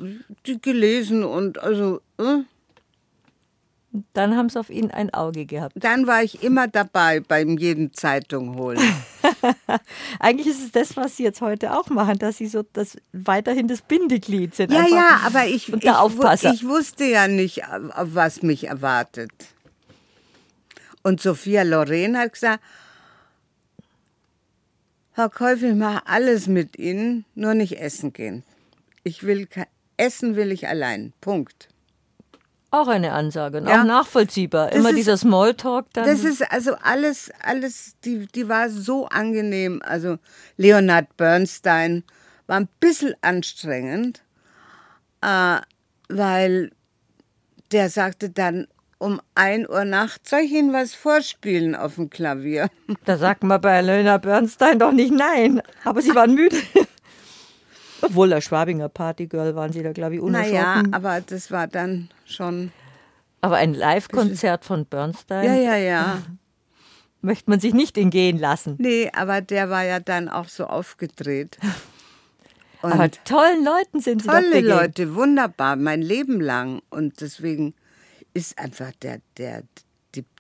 [0.47, 2.01] die gelesen und also.
[2.19, 2.43] Äh?
[4.13, 5.75] Dann haben sie auf ihn ein Auge gehabt.
[5.77, 8.81] Dann war ich immer dabei beim jeden Zeitung holen.
[10.21, 13.69] Eigentlich ist es das, was Sie jetzt heute auch machen, dass Sie so das weiterhin
[13.69, 14.73] das Bindeglied sind.
[14.73, 17.63] Ja, ja, aber ich, ich, ich wusste ja nicht,
[17.97, 19.33] was mich erwartet.
[21.03, 22.63] Und Sophia Loren hat gesagt,
[25.15, 28.45] Frau Käufe, ich mache alles mit Ihnen, nur nicht essen gehen
[29.03, 29.49] Ich will
[29.97, 31.13] essen will ich allein.
[31.21, 31.69] Punkt.
[32.71, 33.81] Auch eine Ansage, ja.
[33.81, 34.69] auch nachvollziehbar.
[34.69, 36.05] Das Immer ist, dieser Smalltalk dann.
[36.05, 39.81] Das ist also alles, alles, die, die war so angenehm.
[39.83, 40.19] Also
[40.59, 42.05] Leonard Bernstein
[42.47, 44.23] war ein bisschen anstrengend,
[45.23, 45.61] äh,
[46.11, 46.73] weil
[47.73, 48.67] der sagte dann
[48.99, 52.69] um 1 Uhr nachts, soll ich Ihnen was vorspielen auf dem Klavier?
[53.05, 56.57] Da sagt man bei Leonard Bernstein doch nicht nein, aber Sie waren müde.
[58.03, 60.55] Obwohl der Schwabinger Partygirl waren Sie da, glaube ich, unerschrocken.
[60.55, 62.73] Naja, aber das war dann schon.
[63.41, 65.45] Aber ein Live-Konzert von Bernstein?
[65.45, 66.23] Ja, ja, ja.
[67.21, 68.77] Möchte man sich nicht entgehen lassen.
[68.79, 71.59] Nee, aber der war ja dann auch so aufgedreht.
[72.81, 76.81] Und aber tollen Leuten sind Sie Tolle Leute, wunderbar, mein Leben lang.
[76.91, 77.75] Und deswegen
[78.35, 79.65] ist einfach der, der,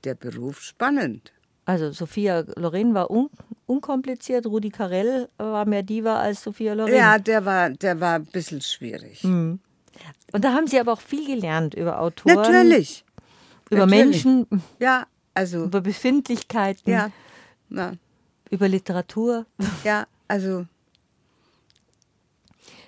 [0.04, 1.32] der Beruf spannend.
[1.64, 3.28] Also Sophia Loren war un
[3.68, 6.92] unkompliziert, Rudi Carell war mehr Diva als Sophia Loren.
[6.92, 9.22] Ja, der war, der war ein bisschen schwierig.
[9.22, 9.60] Mhm.
[10.32, 12.36] Und da haben Sie aber auch viel gelernt über Autoren.
[12.36, 13.04] Natürlich.
[13.70, 14.24] Über Natürlich.
[14.24, 14.46] Menschen.
[14.78, 15.64] Ja, also.
[15.64, 16.90] Über Befindlichkeiten.
[16.90, 17.10] Ja.
[17.70, 17.92] ja.
[18.50, 19.46] Über Literatur.
[19.84, 20.66] Ja, also.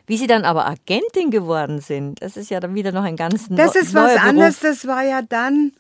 [0.07, 3.47] Wie Sie dann aber Agentin geworden sind, das ist ja dann wieder noch ein ganz
[3.49, 4.61] Das ist was anderes.
[4.61, 5.73] Das war ja dann,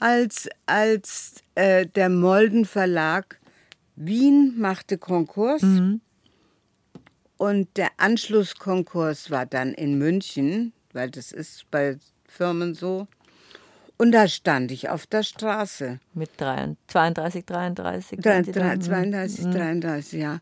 [0.00, 3.39] als, als äh, der Molden Verlag
[4.00, 5.62] Wien machte Konkurs.
[5.62, 6.00] Mhm.
[7.36, 13.06] Und der Anschlusskonkurs war dann in München, weil das ist bei Firmen so.
[13.98, 16.00] Und da stand ich auf der Straße.
[16.14, 18.20] Mit 32, 33?
[18.22, 20.40] 32, 33, ja.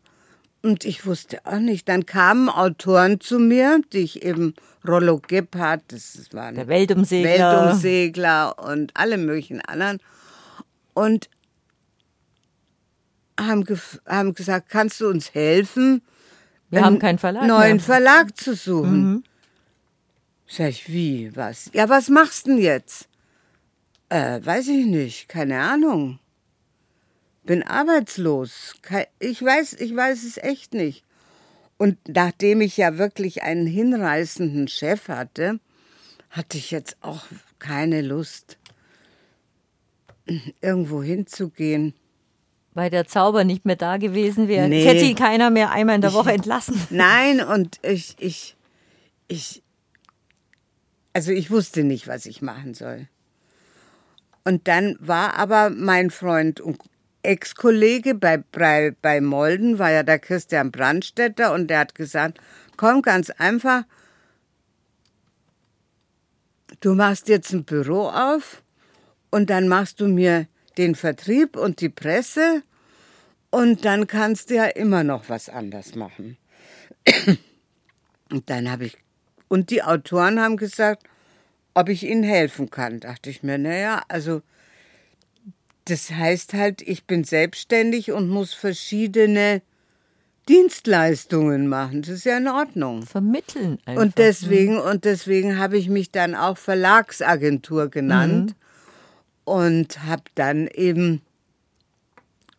[0.63, 1.89] Und ich wusste auch nicht.
[1.89, 4.55] Dann kamen Autoren zu mir, die ich eben,
[4.87, 7.65] Rollo Gebhardt, das war der Weltumsegler.
[7.65, 9.99] Weltumsegler und alle möglichen anderen.
[10.95, 11.29] Und
[13.39, 13.64] haben,
[14.07, 16.03] haben gesagt, kannst du uns helfen?
[16.70, 17.47] Wir haben keinen Verlag.
[17.47, 17.80] Neuen mehr.
[17.80, 19.12] Verlag zu suchen.
[19.12, 19.24] Mhm.
[20.47, 21.70] Sag ich, wie, was?
[21.72, 23.09] Ja, was machst du denn jetzt?
[24.09, 26.18] Äh, weiß ich nicht, keine Ahnung.
[27.45, 28.74] Bin arbeitslos.
[29.18, 31.05] Ich weiß, ich weiß es echt nicht.
[31.76, 35.61] Und nachdem ich ja wirklich einen hinreißenden Chef hatte,
[36.30, 37.24] hatte ich jetzt auch
[37.59, 38.59] keine Lust,
[40.61, 41.95] irgendwo hinzugehen
[42.79, 44.68] weil der Zauber nicht mehr da gewesen wäre.
[44.68, 44.85] Nee.
[44.85, 46.81] Hätte ihn keiner mehr einmal in der Woche entlassen.
[46.91, 48.57] Nein, und ich, ich,
[49.26, 49.64] ich,
[51.12, 53.09] also ich wusste nicht, was ich machen soll.
[54.45, 56.79] Und dann war aber mein Freund und
[57.24, 62.39] Ex-Kollege bei, bei, bei Molden, war ja der Christian Brandstätter, und der hat gesagt,
[62.76, 63.83] komm ganz einfach,
[66.79, 68.62] du machst jetzt ein Büro auf
[69.33, 72.62] und dann machst du mir den Vertrieb und die Presse
[73.51, 76.37] und dann kannst du ja immer noch was anders machen.
[78.31, 78.99] Und dann habe ich,
[79.49, 81.05] und die Autoren haben gesagt,
[81.75, 83.01] ob ich ihnen helfen kann.
[83.01, 84.43] Dachte ich mir, naja, also
[85.85, 89.63] das heißt halt, ich bin selbstständig und muss verschiedene
[90.49, 92.03] Dienstleistungen machen.
[92.03, 93.03] Das ist ja in Ordnung.
[93.07, 94.03] Vermitteln einfach.
[94.03, 99.53] Und deswegen, und deswegen habe ich mich dann auch Verlagsagentur genannt mhm.
[99.53, 101.23] und habe dann eben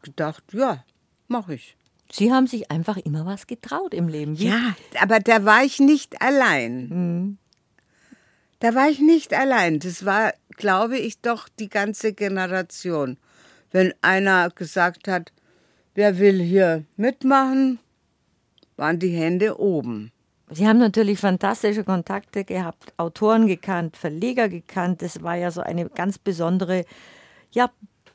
[0.01, 0.83] gedacht, ja,
[1.27, 1.75] mache ich.
[2.11, 4.39] Sie haben sich einfach immer was getraut im Leben.
[4.39, 4.47] Wie?
[4.47, 6.89] Ja, aber da war ich nicht allein.
[6.89, 7.37] Mhm.
[8.59, 9.79] Da war ich nicht allein.
[9.79, 13.17] Das war, glaube ich, doch die ganze Generation.
[13.71, 15.31] Wenn einer gesagt hat,
[15.93, 17.79] wer will hier mitmachen,
[18.75, 20.11] waren die Hände oben.
[20.51, 25.03] Sie haben natürlich fantastische Kontakte gehabt, Autoren gekannt, Verleger gekannt.
[25.03, 26.85] Das war ja so eine ganz besondere
[27.51, 27.69] ja,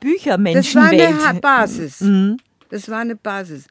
[0.05, 1.01] Büchermenschenwelt.
[1.01, 2.01] Das war eine Basis.
[2.01, 2.37] Mhm.
[2.69, 3.65] Das war eine Basis.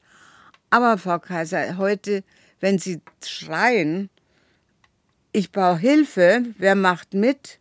[0.71, 2.25] Aber Frau Kaiser, heute,
[2.61, 4.11] wenn Sie schreien,
[5.31, 7.61] ich brauche Hilfe, wer macht mit,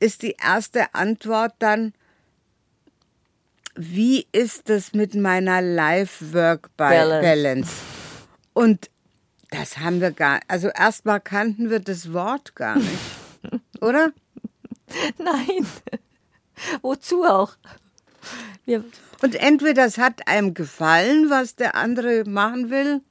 [0.00, 1.92] ist die erste Antwort dann,
[3.76, 7.70] wie ist es mit meiner Life-Work-Balance?
[8.52, 8.90] Und
[9.50, 12.88] das haben wir gar, also erstmal kannten wir das Wort gar nicht,
[13.80, 14.12] oder?
[15.18, 15.66] Nein.
[16.82, 17.54] Wozu auch?
[18.64, 18.84] Wir
[19.22, 23.02] und entweder es hat einem gefallen, was der andere machen will,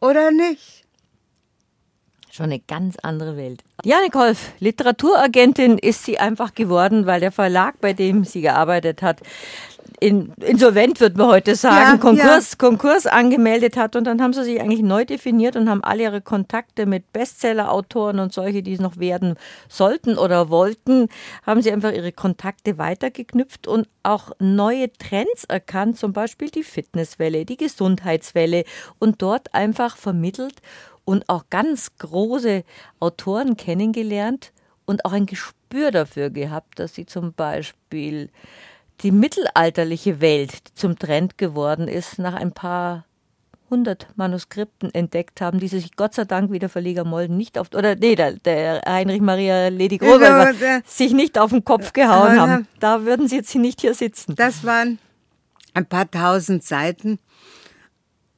[0.00, 0.85] oder nicht.
[2.36, 3.64] Schon eine ganz andere Welt.
[3.82, 9.22] Janik Holf, Literaturagentin ist sie einfach geworden, weil der Verlag, bei dem sie gearbeitet hat,
[10.00, 12.56] in, insolvent, wird man heute sagen, ja, Konkurs, ja.
[12.58, 13.96] Konkurs angemeldet hat.
[13.96, 18.18] Und dann haben sie sich eigentlich neu definiert und haben alle ihre Kontakte mit Bestseller-Autoren
[18.18, 19.36] und solche, die es noch werden
[19.70, 21.08] sollten oder wollten,
[21.46, 27.46] haben sie einfach ihre Kontakte weitergeknüpft und auch neue Trends erkannt, zum Beispiel die Fitnesswelle,
[27.46, 28.64] die Gesundheitswelle
[28.98, 30.60] und dort einfach vermittelt
[31.06, 32.64] und auch ganz große
[33.00, 34.52] Autoren kennengelernt
[34.84, 38.28] und auch ein Gespür dafür gehabt, dass sie zum Beispiel
[39.00, 43.04] die mittelalterliche Welt zum Trend geworden ist, nach ein paar
[43.70, 47.68] hundert Manuskripten entdeckt haben, die sich Gott sei Dank wie der Verleger Molden nicht auf,
[47.74, 52.68] oder nee, der, der Heinrich Maria Ledig Rohrberger, sich nicht auf den Kopf gehauen haben.
[52.80, 54.34] Da würden sie jetzt nicht hier sitzen.
[54.36, 54.98] Das waren
[55.74, 57.18] ein paar tausend Seiten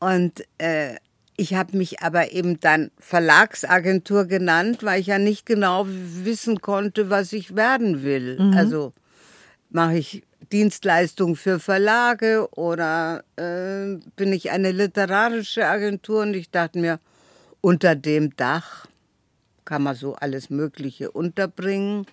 [0.01, 0.97] und äh,
[1.39, 7.11] ich habe mich aber eben dann Verlagsagentur genannt, weil ich ja nicht genau wissen konnte,
[7.11, 8.41] was ich werden will.
[8.41, 8.55] Mhm.
[8.55, 8.93] Also
[9.71, 16.23] mache ich Dienstleistung für Verlage oder äh, bin ich eine literarische Agentur?
[16.23, 16.99] Und ich dachte mir,
[17.61, 18.89] unter dem Dach
[19.65, 22.07] kann man so alles Mögliche unterbringen.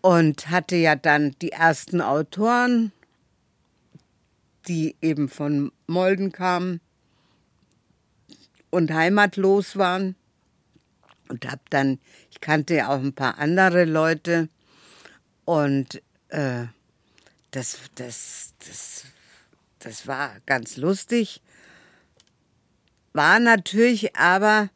[0.00, 2.90] Und hatte ja dann die ersten Autoren,
[4.66, 6.80] die eben von Molden kamen
[8.70, 10.16] und heimatlos waren.
[11.28, 12.00] Und habe dann,
[12.30, 14.48] ich kannte ja auch ein paar andere Leute
[15.44, 16.66] und äh,
[17.52, 19.04] das, das, das,
[19.78, 21.40] das war ganz lustig.
[23.12, 24.70] War natürlich aber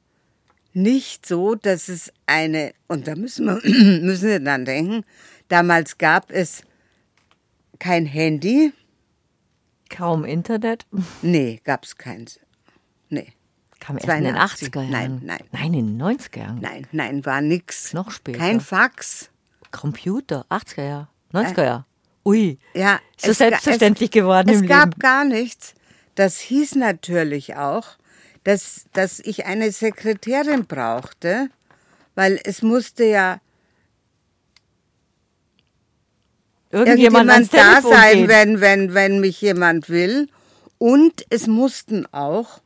[0.72, 3.60] nicht so, dass es eine, und da müssen wir,
[4.02, 5.04] müssen wir dann denken,
[5.48, 6.62] damals gab es
[7.78, 8.72] kein Handy.
[9.88, 10.86] Kaum Internet?
[11.22, 12.40] Nee, gab es keins.
[13.08, 13.32] Nee.
[13.84, 14.90] Kam erst in den 80er Jahren.
[14.90, 15.44] Nein, nein.
[15.52, 16.58] Nein, in den 90er Jahren.
[16.60, 17.92] Nein, nein, war nix.
[17.92, 18.38] Noch später.
[18.38, 19.30] Kein Fax.
[19.72, 21.84] Computer, 80er Jahre, 90er Jahre.
[22.24, 24.98] Ui, ja, so es, selbstverständlich es, geworden es im gab Leben.
[25.00, 25.74] gar nichts.
[26.14, 27.86] Das hieß natürlich auch,
[28.44, 31.50] dass, dass ich eine Sekretärin brauchte,
[32.14, 33.40] weil es musste ja
[36.70, 40.28] irgendjemand, irgendjemand da sein, wenn, wenn, wenn mich jemand will.
[40.78, 42.60] Und es mussten auch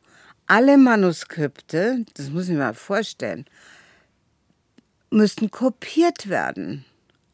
[0.48, 3.44] alle Manuskripte, das muss ich mir mal vorstellen,
[5.10, 6.84] müssten kopiert werden.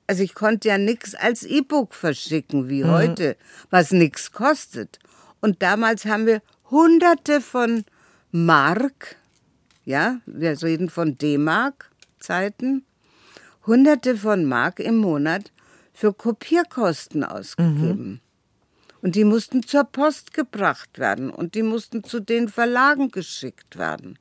[0.06, 2.90] Also ich konnte ja nichts als E-Book verschicken wie mhm.
[2.90, 3.36] heute,
[3.70, 4.98] was nichts kostet.
[5.40, 7.84] Und damals haben wir hunderte von
[8.32, 9.16] Mark,
[9.84, 12.84] ja, wir reden von D-Mark Zeiten,
[13.66, 15.52] hunderte von Mark im Monat
[15.92, 18.08] für Kopierkosten ausgegeben.
[18.08, 18.20] Mhm.
[19.04, 24.18] Und die mussten zur Post gebracht werden und die mussten zu den Verlagen geschickt werden.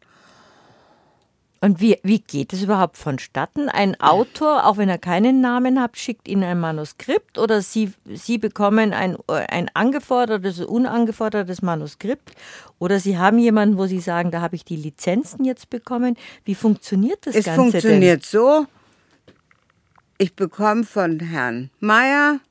[1.62, 3.70] Und wie, wie geht es überhaupt vonstatten?
[3.70, 8.38] Ein Autor, auch wenn er keinen Namen hat, schickt Ihnen ein Manuskript oder Sie, Sie
[8.38, 12.34] bekommen ein, ein angefordertes, unangefordertes Manuskript
[12.78, 16.18] oder Sie haben jemanden, wo Sie sagen, da habe ich die Lizenzen jetzt bekommen.
[16.44, 17.62] Wie funktioniert das es Ganze?
[17.62, 18.30] Es funktioniert denn?
[18.30, 18.66] so,
[20.18, 22.42] ich bekomme von Herrn Meyer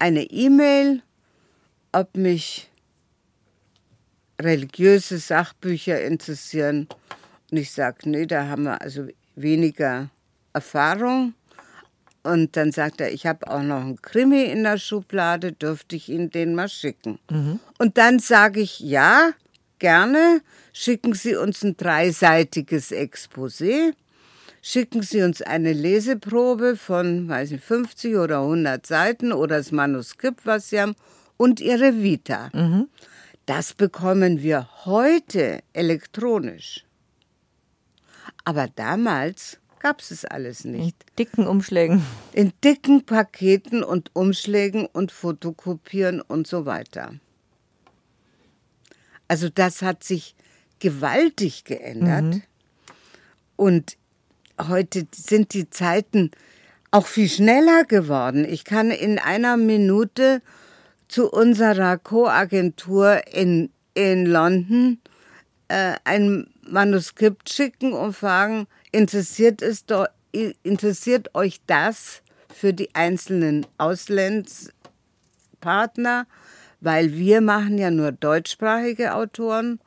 [0.00, 1.02] eine E-Mail,
[1.92, 2.70] ob mich
[4.40, 6.88] religiöse Sachbücher interessieren
[7.50, 10.10] und ich sage, nee, da haben wir also weniger
[10.52, 11.34] Erfahrung.
[12.22, 16.10] Und dann sagt er, ich habe auch noch einen Krimi in der Schublade, dürfte ich
[16.10, 17.18] Ihnen den mal schicken?
[17.30, 17.60] Mhm.
[17.78, 19.32] Und dann sage ich, ja,
[19.78, 23.94] gerne, schicken Sie uns ein dreiseitiges Exposé,
[24.60, 30.44] schicken Sie uns eine Leseprobe von, weiß nicht, 50 oder 100 Seiten oder das Manuskript,
[30.44, 30.94] was Sie haben,
[31.40, 32.50] und Ihre Vita.
[32.52, 32.88] Mhm.
[33.46, 36.84] Das bekommen wir heute elektronisch.
[38.44, 41.02] Aber damals gab es es alles nicht.
[41.02, 42.04] In dicken Umschlägen.
[42.34, 47.14] In dicken Paketen und Umschlägen und Fotokopieren und so weiter.
[49.26, 50.34] Also das hat sich
[50.78, 52.24] gewaltig geändert.
[52.24, 52.42] Mhm.
[53.56, 53.96] Und
[54.60, 56.32] heute sind die Zeiten
[56.90, 58.44] auch viel schneller geworden.
[58.44, 60.42] Ich kann in einer Minute
[61.10, 65.00] zu unserer Co-Agentur in, in London
[65.66, 70.06] äh, ein Manuskript schicken und fragen, interessiert, es doch,
[70.62, 72.22] interessiert euch das
[72.54, 76.28] für die einzelnen Auslandspartner?
[76.80, 79.80] Weil wir machen ja nur deutschsprachige Autoren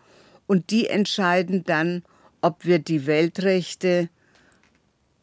[0.45, 2.03] und die entscheiden dann,
[2.41, 4.09] ob wir die Weltrechte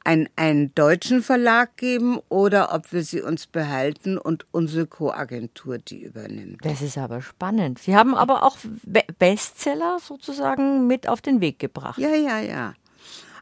[0.05, 6.03] ein, einen deutschen Verlag geben oder ob wir sie uns behalten und unsere Co-Agentur die
[6.03, 6.65] übernimmt.
[6.65, 7.79] Das ist aber spannend.
[7.81, 11.99] Sie haben aber auch Be Bestseller sozusagen mit auf den Weg gebracht.
[11.99, 12.75] Ja, ja, ja.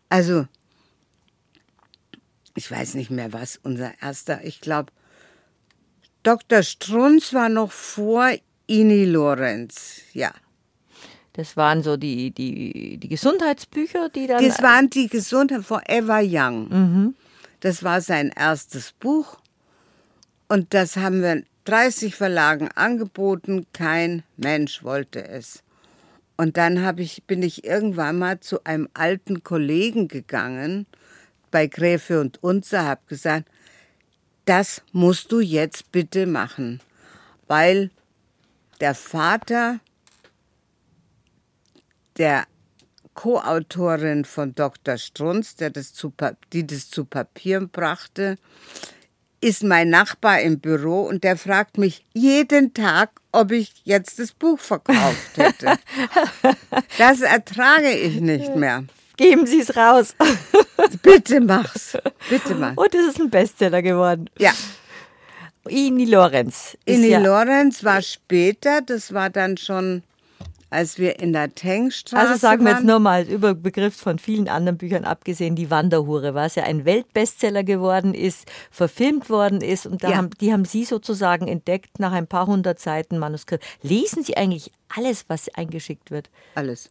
[0.08, 0.46] Also,
[2.54, 4.92] ich weiß nicht mehr, was unser erster, ich glaube,
[6.24, 6.62] Dr.
[6.62, 8.30] Strunz war noch vor
[8.66, 10.32] Ini Lorenz, ja.
[11.38, 14.44] Das waren so die, die, die Gesundheitsbücher, die dann.
[14.44, 16.68] Das waren die Gesundheit Forever Young.
[16.68, 17.14] Mhm.
[17.60, 19.38] Das war sein erstes Buch.
[20.48, 23.66] Und das haben wir 30 Verlagen angeboten.
[23.72, 25.62] Kein Mensch wollte es.
[26.36, 30.86] Und dann ich, bin ich irgendwann mal zu einem alten Kollegen gegangen
[31.52, 33.48] bei Gräfe und Unzer, habe gesagt,
[34.44, 36.80] das musst du jetzt bitte machen,
[37.46, 37.92] weil
[38.80, 39.78] der Vater
[42.18, 42.46] der
[43.14, 44.96] Co-Autorin von Dr.
[44.96, 46.12] Strunz, der das zu,
[46.52, 48.36] die das zu Papier brachte,
[49.40, 54.32] ist mein Nachbar im Büro und der fragt mich jeden Tag, ob ich jetzt das
[54.32, 55.78] Buch verkauft hätte.
[56.98, 58.84] das ertrage ich nicht mehr.
[59.16, 60.14] Geben Sie es raus.
[61.02, 61.96] Bitte mach's.
[62.30, 62.76] Bitte mach.
[62.76, 64.30] Und es ist ein Bestseller geworden.
[64.38, 64.52] Ja.
[65.68, 66.78] Ini Lorenz.
[66.86, 70.02] Ini ja Lorenz war später, das war dann schon
[70.70, 74.48] als wir in der Tankstraße Also sagen wir jetzt nur mal über Begriff von vielen
[74.48, 80.04] anderen Büchern abgesehen, die Wanderhure, was ja ein Weltbestseller geworden ist, verfilmt worden ist und
[80.04, 80.16] da Ja.
[80.18, 83.64] haben, die haben Sie sozusagen entdeckt nach ein paar hundert Seiten Manuskript.
[83.82, 86.28] Lesen Sie eigentlich alles, was eingeschickt wird?
[86.54, 86.90] Alles.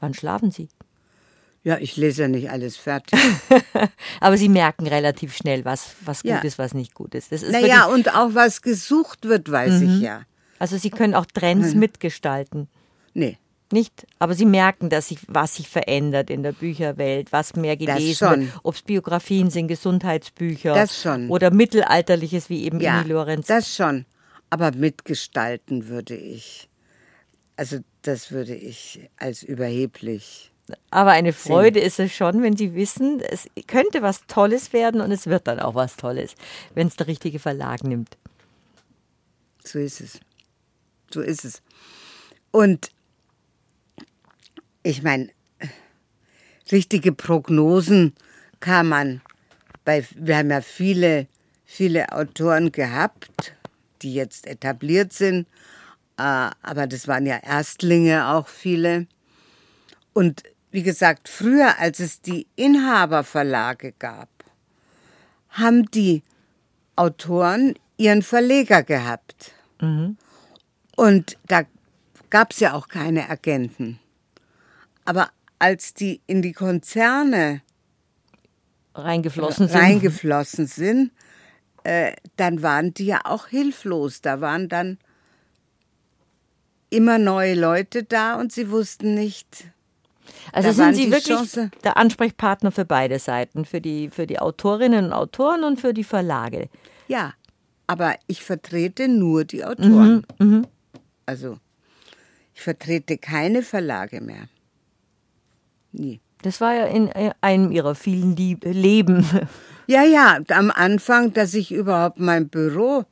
[0.00, 0.68] Wann schlafen Sie?
[1.64, 3.18] Ja, ich lese ja nicht alles fertig.
[4.20, 6.38] Aber Sie merken relativ schnell, was, was gut Ja.
[6.38, 7.32] ist, was nicht gut ist.
[7.32, 10.22] Das ist naja, und auch was gesucht wird, weiß ich ja.
[10.58, 12.68] also Sie können auch Trends mitgestalten.
[13.18, 13.36] Nee.
[13.70, 14.06] Nicht?
[14.18, 18.60] Aber Sie merken, dass sich, was sich verändert in der Bücherwelt, was mehr gelesen wird.
[18.62, 20.72] Ob es Biografien sind, Gesundheitsbücher.
[20.72, 21.28] Das schon.
[21.28, 23.46] Oder Mittelalterliches, wie eben Ja, Emil Lorenz.
[23.46, 24.06] das schon.
[24.50, 26.68] Aber mitgestalten würde ich.
[27.56, 30.50] Also das würde ich als überheblich.
[30.90, 35.10] Aber eine Freude ist es schon, wenn Sie wissen, es könnte was Tolles werden und
[35.10, 36.34] es wird dann auch was Tolles,
[36.74, 38.16] wenn es der richtige Verlag nimmt.
[39.64, 40.20] So ist es.
[41.10, 41.62] So ist es.
[42.50, 42.90] Und
[44.88, 45.28] ich meine,
[46.72, 48.14] richtige Prognosen
[48.58, 49.20] kann man
[49.84, 51.26] bei, wir haben ja viele,
[51.66, 53.54] viele Autoren gehabt,
[54.00, 55.46] die jetzt etabliert sind,
[56.16, 56.22] äh,
[56.62, 59.06] aber das waren ja Erstlinge auch viele.
[60.14, 64.30] Und wie gesagt, früher, als es die Inhaberverlage gab,
[65.50, 66.22] haben die
[66.96, 69.52] Autoren ihren Verleger gehabt.
[70.96, 71.64] Und da
[72.30, 74.00] gab es ja auch keine Agenten.
[75.08, 77.62] Aber als die in die Konzerne
[78.94, 79.76] Reingeflossen sind.
[79.80, 81.12] reingeflossen sind,
[81.84, 84.20] äh, dann waren die ja auch hilflos.
[84.20, 84.98] Da waren dann
[86.90, 89.68] immer neue Leute da und sie wussten nicht.
[90.52, 95.06] Also sind Sie wirklich Chance- der Ansprechpartner für beide Seiten, für die, für die Autorinnen
[95.06, 96.68] und Autoren und für die Verlage.
[97.06, 97.32] Ja,
[97.86, 100.26] aber ich vertrete nur die Autoren.
[100.38, 100.66] Mhm,
[101.24, 101.58] Also,
[102.54, 104.48] ich vertrete keine Verlage mehr.
[105.98, 106.20] Nie.
[106.42, 109.24] Das war ja in äh, einem Ihrer vielen Lieb Leben.
[109.90, 113.04] Ja, ja, am Anfang, dass ich überhaupt mein Büro,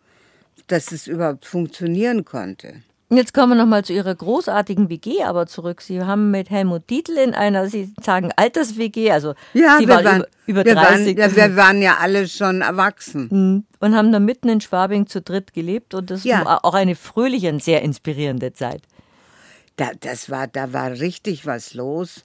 [0.66, 2.82] dass es überhaupt funktionieren konnte.
[3.09, 5.80] Jetzt kommen wir nochmal zu Ihrer großartigen WG aber zurück.
[5.80, 10.05] Sie haben mit Helmut Dietl in einer, Sie sagen Alters-WG, also Ja, Sie wir waren,
[10.05, 13.28] waren, über, über wir, 30 waren, ja, wir waren ja alle schon erwachsen.
[13.30, 13.64] Mhm.
[13.80, 16.45] und haben da mitten in Schwabing zu dritt gelebt und das Ja.
[16.45, 18.82] war auch eine fröhliche und sehr inspirierende Zeit.
[19.76, 22.22] Da, das war, da war richtig was los.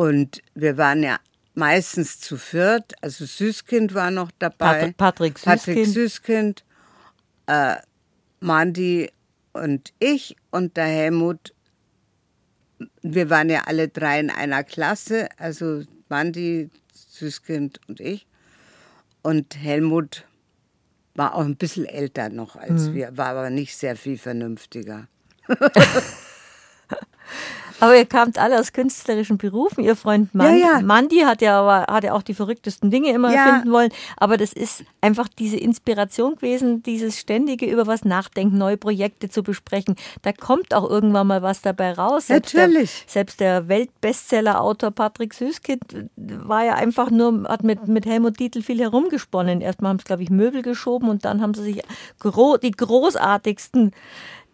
[0.00, 1.18] Und wir waren ja
[1.52, 2.94] meistens zu viert.
[3.02, 4.86] Also Süßkind war noch dabei.
[4.86, 5.94] Pat- Patrick Patrick Süßkind.
[5.94, 6.64] Süßkind,
[7.46, 7.76] äh,
[8.40, 9.10] Mandy
[9.52, 11.52] und ich und der Helmut.
[13.02, 15.28] Wir waren ja alle drei in einer Klasse.
[15.36, 18.26] Also Mandy, Süßkind und ich.
[19.20, 20.24] Und Helmut
[21.14, 22.94] war auch ein bisschen älter noch als Mhm.
[22.94, 25.08] wir, war aber nicht sehr viel vernünftiger.
[27.80, 29.82] Aber ihr kamt alle aus künstlerischen Berufen.
[29.82, 30.80] Ihr Freund Man Ja, ja.
[30.80, 33.46] Mandy hat ja, aber, hat ja auch die verrücktesten Dinge immer Ja.
[33.46, 33.90] erfinden wollen.
[34.16, 39.42] Aber das ist einfach diese Inspiration gewesen, dieses ständige über was nachdenken, neue Projekte zu
[39.42, 39.96] besprechen.
[40.22, 42.26] Da kommt auch irgendwann mal was dabei raus.
[42.28, 43.04] Selbst Natürlich.
[43.06, 45.82] Der, selbst der Weltbestseller-Autor Patrick Süßkind
[46.16, 49.60] war ja einfach nur, hat mit, mit Helmut Dietl viel herumgesponnen.
[49.60, 51.82] Erstmal haben sie, glaube ich, Möbel geschoben und dann haben sie sich
[52.18, 53.92] gro die großartigsten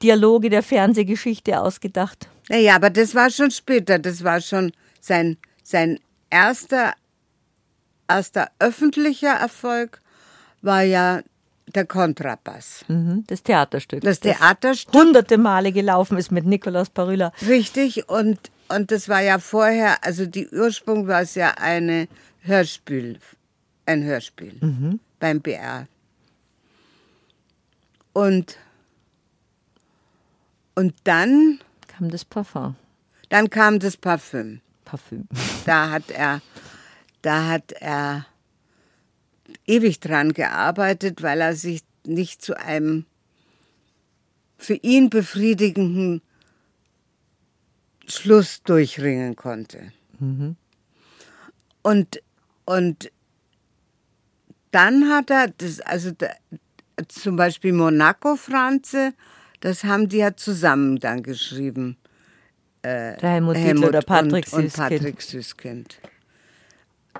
[0.02, 2.28] Dialoge der Fernsehgeschichte ausgedacht.
[2.48, 3.98] Naja, aber das war schon später.
[3.98, 5.98] Das war schon sein, sein
[6.30, 6.94] erster,
[8.08, 10.00] erster öffentlicher Erfolg
[10.62, 11.22] war ja
[11.74, 12.84] der Kontrabass.
[12.88, 14.02] Mhm, Das Theaterstück.
[14.02, 17.32] Das Theaterstück, hunderte Male gelaufen ist mit Nikolaus Parüla.
[17.46, 18.08] richtig.
[18.08, 18.38] Und,
[18.68, 22.06] und das war ja vorher, also die Ursprung war es ja eine
[22.42, 23.18] Hörspiel,
[23.86, 25.88] ein Hörspiel beim BR.
[28.12, 28.56] Und,
[30.76, 31.58] und dann,
[31.88, 32.76] Kam das Parfum.
[33.30, 34.60] dann kam das Parfüm.
[34.84, 35.26] Parfüm.
[35.64, 36.40] Da hat er,
[37.22, 38.26] da hat er
[39.66, 43.04] ewig dran gearbeitet, weil er sich nicht zu einem
[44.58, 46.22] für ihn befriedigenden
[48.06, 49.92] Schluss durchringen konnte.
[51.82, 52.22] Und,
[52.64, 53.10] und
[54.70, 56.28] dann hat er, das, also da,
[57.08, 59.14] zum Beispiel Monaco Franze,
[59.60, 61.96] das haben die ja zusammen dann geschrieben.
[62.84, 64.90] Der Helmut, Helmut oder Patrick und, und Süßkind.
[64.90, 65.98] Patrick Süßkind.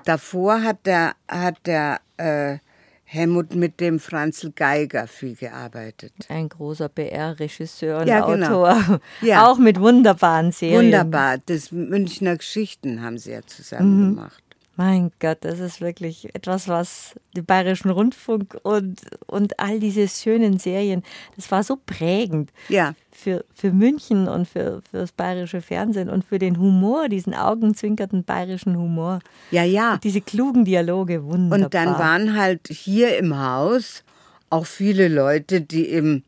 [0.05, 2.59] Davor hat der, hat der äh,
[3.03, 6.13] Helmut mit dem Franzl Geiger viel gearbeitet.
[6.27, 8.65] Ein großer BR-Regisseur und Ja, genau.
[8.65, 8.99] Autor.
[9.21, 9.47] Ja.
[9.47, 10.85] Auch mit wunderbaren Serien.
[10.85, 11.37] Wunderbar.
[11.45, 14.43] Das Münchner Geschichten haben sie ja zusammen gemacht.
[14.77, 20.59] Mein Gott, das ist wirklich etwas, was den Bayerischen Rundfunk und, und all diese schönen
[20.59, 21.01] Serien,
[21.35, 22.93] das war so prägend Ja.
[23.11, 28.23] für, für München und für, für das bayerische Fernsehen und für den Humor, diesen augenzwinkerten
[28.23, 29.19] bayerischen Humor.
[29.49, 29.97] Ja, ja.
[30.03, 31.65] Diese klugen Dialoge, wunderbar.
[31.65, 34.03] Und dann waren halt hier im Haus
[34.51, 36.23] auch viele Leute, die eben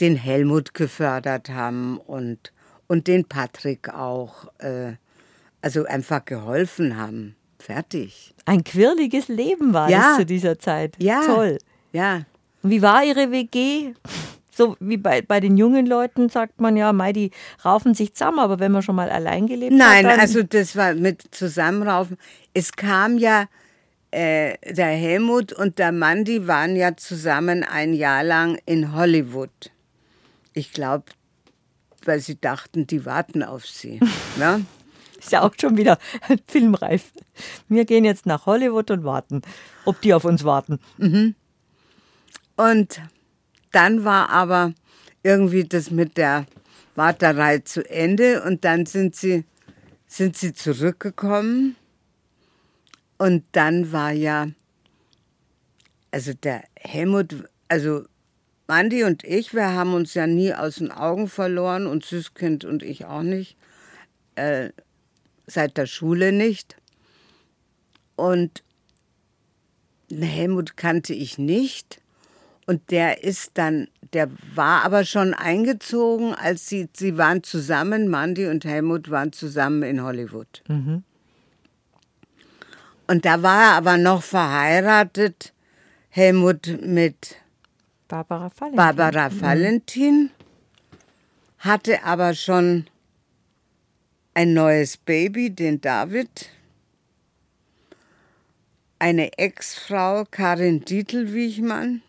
[0.00, 2.52] den Helmut gefördert haben und,
[2.86, 4.94] und den Patrick auch, äh,
[5.60, 7.36] also einfach geholfen haben.
[7.64, 8.34] Fertig.
[8.44, 10.00] Ein quirliges Leben war Ja.
[10.00, 10.94] das zu dieser Zeit.
[10.98, 11.22] Ja.
[11.24, 11.58] Toll.
[11.92, 12.22] Ja.
[12.62, 13.94] Wie war Ihre WG?
[14.54, 17.30] So wie bei, bei den jungen Leuten sagt man ja, Mei, die
[17.64, 20.12] raufen sich zusammen, aber wenn man schon mal allein gelebt Nein, hat.
[20.12, 22.18] dann- also das war mit Zusammenraufen.
[22.52, 23.46] Es kam ja,
[24.10, 29.70] äh, der Helmut und der Mandy waren ja zusammen ein Jahr lang in Hollywood.
[30.52, 31.04] Ich glaube,
[32.04, 34.00] weil sie dachten, die warten auf sie.
[34.36, 34.66] ne?
[35.22, 35.98] Ist ja auch schon wieder
[36.48, 37.12] filmreif.
[37.68, 39.42] Wir gehen jetzt nach Hollywood und warten,
[39.84, 40.80] ob die auf uns warten.
[42.56, 43.00] Und
[43.70, 44.74] dann war aber
[45.22, 46.46] irgendwie das mit der
[46.96, 49.44] Warterei zu Ende und dann sind sie,
[50.08, 51.76] sind sie zurückgekommen.
[53.16, 54.48] Und dann war ja,
[56.10, 58.04] also der Helmut, also
[58.66, 62.82] Mandy und ich, wir haben uns ja nie aus den Augen verloren und Süßkind und
[62.82, 63.56] ich auch nicht,
[64.34, 64.70] äh,
[65.52, 66.76] seit der Schule nicht.
[68.16, 68.62] Und
[70.10, 72.00] Helmut kannte ich nicht.
[72.66, 78.46] Und der ist dann, der war aber schon eingezogen, als sie, sie waren zusammen, Mandy
[78.46, 80.62] und Helmut waren zusammen in Hollywood.
[83.08, 85.52] Und da war er aber noch verheiratet,
[86.08, 87.36] Helmut mit
[88.06, 88.76] Barbara Fallen.
[88.76, 90.30] Barbara Valentin,
[91.58, 92.86] hatte aber schon
[94.34, 96.50] ein neues Baby, den David.
[98.98, 102.02] Eine Ex-Frau, Karin Dietl-Wiechmann.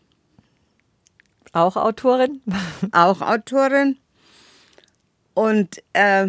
[1.52, 2.42] Auch Autorin.
[2.92, 3.98] auch Autorin.
[5.34, 6.28] Und äh,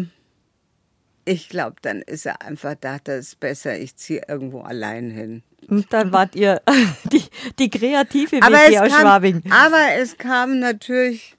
[1.25, 5.43] ich glaube, dann ist er einfach, dachte, es ist besser, ich ziehe irgendwo allein hin.
[5.67, 6.61] Und dann wart ihr
[7.11, 7.23] die,
[7.57, 9.43] die kreative Aber WG aus kam, Schwabing.
[9.51, 11.35] aber es kamen natürlich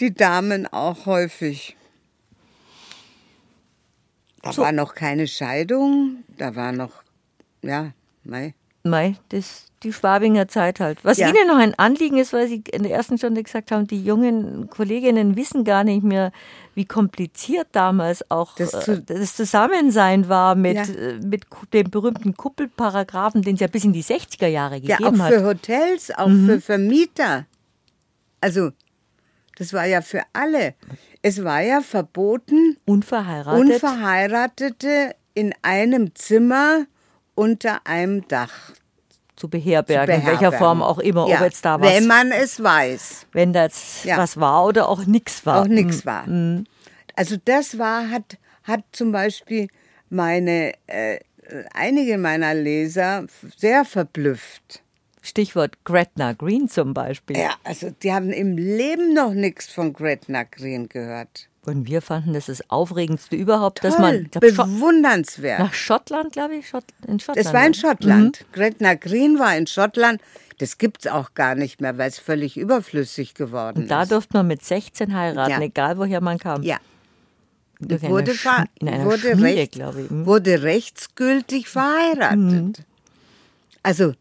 [0.00, 1.76] die Damen auch häufig.
[4.42, 7.02] Da war noch keine Scheidung, da war noch,
[7.62, 7.90] ja,
[8.24, 8.54] mei.
[8.84, 11.04] Mei, das die Schwabinger Zeit halt.
[11.04, 11.28] Was Ja.
[11.28, 14.68] Ihnen noch ein Anliegen ist, weil Sie in der ersten Stunde gesagt haben, die jungen
[14.70, 16.32] Kolleginnen wissen gar nicht mehr,
[16.74, 20.82] wie kompliziert damals auch Das zu- das Zusammensein war mit, Ja.
[20.84, 25.20] äh, mit dem berühmten Kuppelparagraphen, den es ja bis in die 60er Jahre Ja, gegeben
[25.20, 25.30] auch hat.
[25.32, 25.36] Mhm.
[25.38, 27.46] für Hotels, auch für Vermieter.
[28.40, 28.70] Also,
[29.58, 30.74] das war ja für alle.
[31.22, 33.60] Es war ja verboten, Unverheiratet.
[33.60, 36.86] Unverheiratete in einem Zimmer
[37.34, 38.72] unter einem Dach
[39.36, 40.58] zu beherbergen, zu in welcher beherbergen.
[40.58, 44.04] Form auch immer, ja, ob jetzt da was, Wenn man es weiß, wenn da jetzt
[44.04, 44.16] Ja.
[44.16, 45.62] was war oder auch nichts war.
[45.62, 46.26] auch nichts war.
[46.26, 46.64] Mhm.
[47.14, 49.68] Also das war, hat, hat zum Beispiel
[50.08, 51.18] meine, äh,
[51.72, 53.26] einige meiner Leser
[53.56, 54.82] sehr verblüfft.
[55.28, 57.36] Stichwort Gretna Green zum Beispiel.
[57.36, 61.48] Ja, also die haben im Leben noch nichts von Gretna Green gehört.
[61.66, 65.58] Und wir fanden das das Aufregendste überhaupt, dass Toll, man glaub, Schott- bewundernswert.
[65.58, 67.46] nach Schottland, glaube ich, Schott, in Schottland.
[67.46, 67.74] Das war in ne?
[67.74, 68.44] Schottland.
[68.52, 70.20] Gretna Green war in Schottland.
[70.58, 74.12] Das gibt's auch gar nicht mehr, weil es völlig überflüssig geworden Und da ist.
[74.12, 75.60] durfte man mit 16 heiraten, Ja.
[75.60, 76.62] egal woher man kam.
[76.62, 76.78] Ja,
[77.80, 80.10] wurde, Sch- in einer wurde, Schmiede, recht, glaube ich.
[80.10, 80.26] Mhm.
[80.26, 82.82] wurde rechtsgültig verheiratet.
[83.82, 84.14] Also,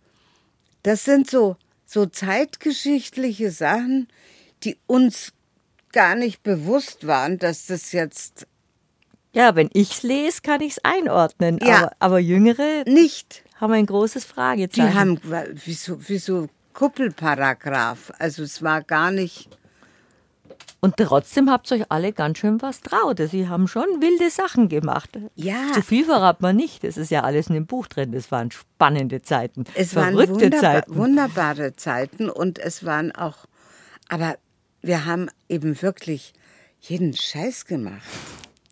[0.87, 4.07] das sind so, so zeitgeschichtliche Sachen,
[4.63, 5.33] die uns
[5.91, 8.47] gar nicht bewusst waren, dass das jetzt
[9.33, 11.59] Ja, wenn ich's lese, kann ich's einordnen.
[11.61, 11.77] Ja.
[11.77, 14.95] Aber, aber Jüngere nicht, haben ein großes die Fragezeichen.
[14.95, 15.19] haben,
[15.65, 19.49] wieso, wieso Kuppelparagraph, also es war gar nicht,
[20.87, 23.19] Und trotzdem habt ihr euch alle ganz schön was traut.
[23.29, 25.09] Sie haben schon wilde Sachen gemacht.
[25.35, 25.73] Ja.
[25.73, 26.85] Zu viel verrat man nicht.
[26.85, 28.13] Das ist ja alles in dem Buch drin.
[28.13, 29.65] Das waren spannende Zeiten.
[29.75, 30.95] Es waren verrückte wunderba Zeiten.
[30.95, 33.35] wunderbare Zeiten und es waren auch,
[34.07, 34.37] aber
[34.81, 36.31] wir haben eben wirklich
[36.79, 38.01] jeden Scheiß gemacht.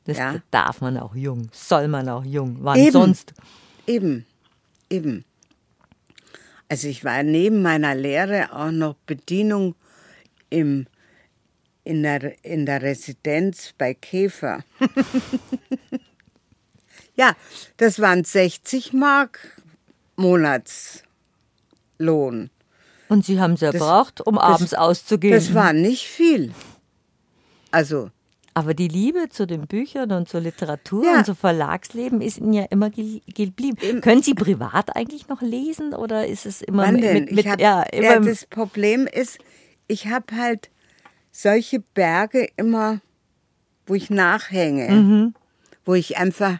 [0.05, 0.35] Das Ja.
[0.51, 2.59] darf man auch jung, soll man auch jung.
[2.61, 2.91] Wann Eben.
[2.93, 3.33] sonst?
[3.87, 4.25] Eben,
[4.89, 5.25] eben.
[6.69, 9.75] Also ich war neben meiner Lehre auch noch Bedienung
[10.49, 10.87] im,
[11.85, 14.63] in, der, in der Residenz bei Käfer.
[17.15, 17.33] ja,
[17.77, 19.61] das waren 60 Mark
[20.17, 21.03] Monatslohn.
[23.07, 25.33] Und Sie haben es erbraucht, um abends auszugehen.
[25.35, 26.53] Das war nicht viel.
[27.71, 28.09] Also,
[28.55, 31.19] Aber die Liebe zu den Büchern und zur Literatur Ja.
[31.19, 34.01] und zum Verlagsleben ist Ihnen ja immer ge- geblieben.
[34.01, 37.51] Können Sie privat eigentlich noch lesen oder ist es immer wann mit, mit, mit ich
[37.51, 39.37] hab, ja, immer ja, das Problem ist,
[39.87, 40.71] ich habe halt
[41.35, 43.01] solche Berge immer,
[43.85, 45.33] wo ich nachhänge, Mhm.
[45.83, 46.59] wo ich einfach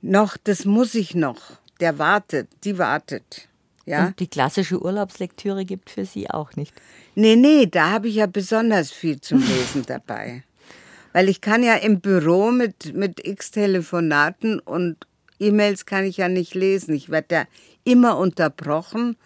[0.00, 1.40] noch, das muss ich noch.
[1.80, 3.48] Der wartet, die wartet.
[3.88, 4.06] Ja?
[4.08, 6.72] und die klassische Urlaubslektüre gibt für Sie auch nicht.
[7.14, 10.42] Nee, nee, da habe ich ja besonders viel zum Lesen dabei.
[11.12, 14.96] Weil ich kann ja im Büro mit, mit x Telefonaten und
[15.38, 16.94] E-Mails kann ich ja nicht lesen.
[16.94, 17.44] Ich werde da
[17.84, 19.16] immer unterbrochen.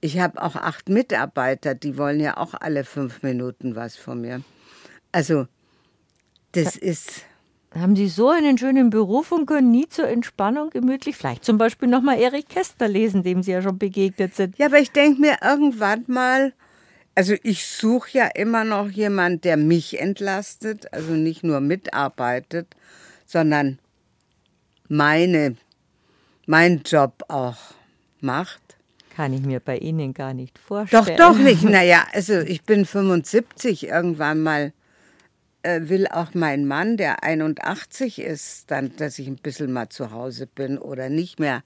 [0.00, 4.42] Ich habe auch acht Mitarbeiter, die wollen ja auch alle fünf Minuten was von mir.
[5.12, 5.46] Also,
[6.52, 7.22] das ist.
[7.74, 11.88] Haben Sie so einen schönen Beruf und können nie zur Entspannung gemütlich, vielleicht zum Beispiel
[11.88, 14.56] nochmal Erich Kästner lesen, dem Sie ja schon begegnet sind.
[14.56, 16.54] Ja, aber ich denke mir irgendwann mal,
[17.14, 22.74] also ich suche ja immer noch jemand, der mich entlastet, also nicht nur mitarbeitet,
[23.26, 23.78] sondern
[24.88, 25.56] meine,
[26.46, 27.56] meinen Job auch
[28.20, 28.65] macht.
[29.16, 31.06] Kann ich mir bei Ihnen gar nicht vorstellen.
[31.06, 31.62] Doch, doch nicht.
[31.76, 34.74] Naja, also ich bin 75 irgendwann mal.
[35.62, 40.10] Äh, will auch mein Mann, der 81 ist, dann, dass ich ein bisschen mal zu
[40.10, 41.64] Hause bin oder nicht mehr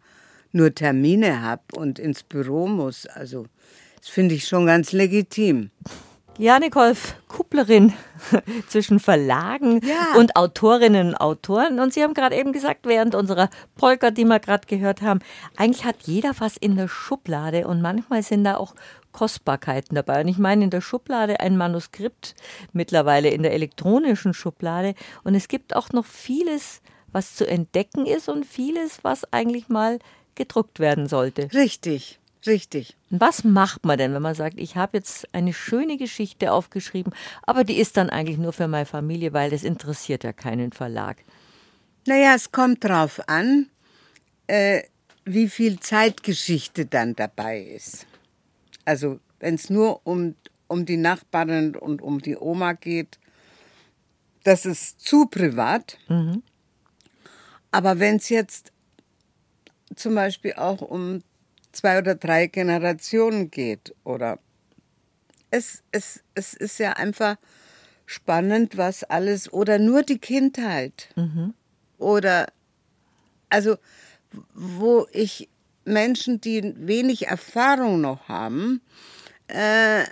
[0.52, 3.06] nur Termine habe und ins Büro muss.
[3.06, 3.46] Also,
[3.98, 5.70] das finde ich schon ganz legitim.
[6.38, 7.92] Janik Wolf, Kupplerin
[8.68, 10.18] zwischen Verlagen Ja.
[10.18, 11.80] und Autorinnen und Autoren.
[11.80, 15.20] Und Sie haben gerade eben gesagt, während unserer Polka, die wir gerade gehört haben,
[15.56, 18.74] eigentlich hat jeder was in der Schublade und manchmal sind da auch
[19.12, 20.22] Kostbarkeiten dabei.
[20.22, 22.34] Und ich meine in der Schublade ein Manuskript,
[22.72, 24.94] mittlerweile in der elektronischen Schublade.
[25.24, 26.80] Und es gibt auch noch vieles,
[27.12, 29.98] was zu entdecken ist und vieles, was eigentlich mal
[30.36, 31.48] gedruckt werden sollte.
[31.52, 32.96] Richtig, richtig.
[33.10, 37.12] Was macht man denn, wenn man sagt, ich habe jetzt eine schöne Geschichte aufgeschrieben,
[37.42, 41.18] aber die ist dann eigentlich nur für meine Familie, weil das interessiert ja keinen Verlag.
[42.06, 43.68] Naja, es kommt drauf an,
[44.46, 44.82] äh,
[45.24, 48.06] wie viel Zeitgeschichte dann dabei ist.
[48.84, 50.34] Also, wenn es nur um,
[50.66, 53.18] um die Nachbarin und um die Oma geht,
[54.44, 55.98] das ist zu privat.
[57.70, 58.72] Aber wenn es jetzt
[59.94, 61.22] zum Beispiel auch um
[61.72, 64.38] zwei oder drei Generationen geht oder?
[65.50, 67.36] Es, es, es ist ja einfach
[68.06, 71.08] spannend, was alles oder nur die Kindheit.
[71.98, 72.46] Oder
[73.48, 73.76] also
[74.54, 75.48] wo ich
[75.84, 78.80] Menschen, die wenig Erfahrung noch haben,
[79.48, 80.04] äh,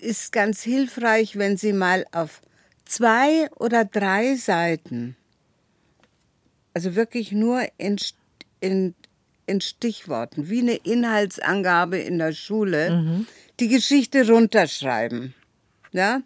[0.00, 2.42] ist ganz hilfreich, wenn sie mal auf
[2.84, 5.16] zwei oder drei Seiten,
[6.74, 7.96] also wirklich nur in,
[8.60, 8.94] in,
[9.46, 13.24] in Stichworten, wie eine Inhaltsangabe in der Schule,
[13.60, 15.34] die Geschichte runterschreiben.
[15.92, 16.22] Ja?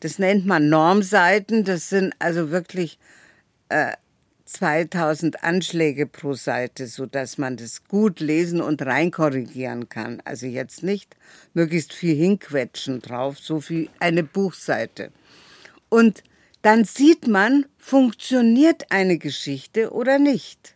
[0.00, 1.64] Das nennt man Normseiten.
[1.64, 2.98] Das sind also wirklich
[3.68, 3.92] äh,
[4.44, 10.20] 2000 Anschläge pro Seite, sodass man das gut lesen und reinkorrigieren kann.
[10.24, 11.16] Also jetzt nicht
[11.54, 15.10] möglichst viel hinquetschen drauf, so wie eine Buchseite.
[15.88, 16.22] Und
[16.62, 20.74] dann sieht man, funktioniert eine Geschichte oder nicht.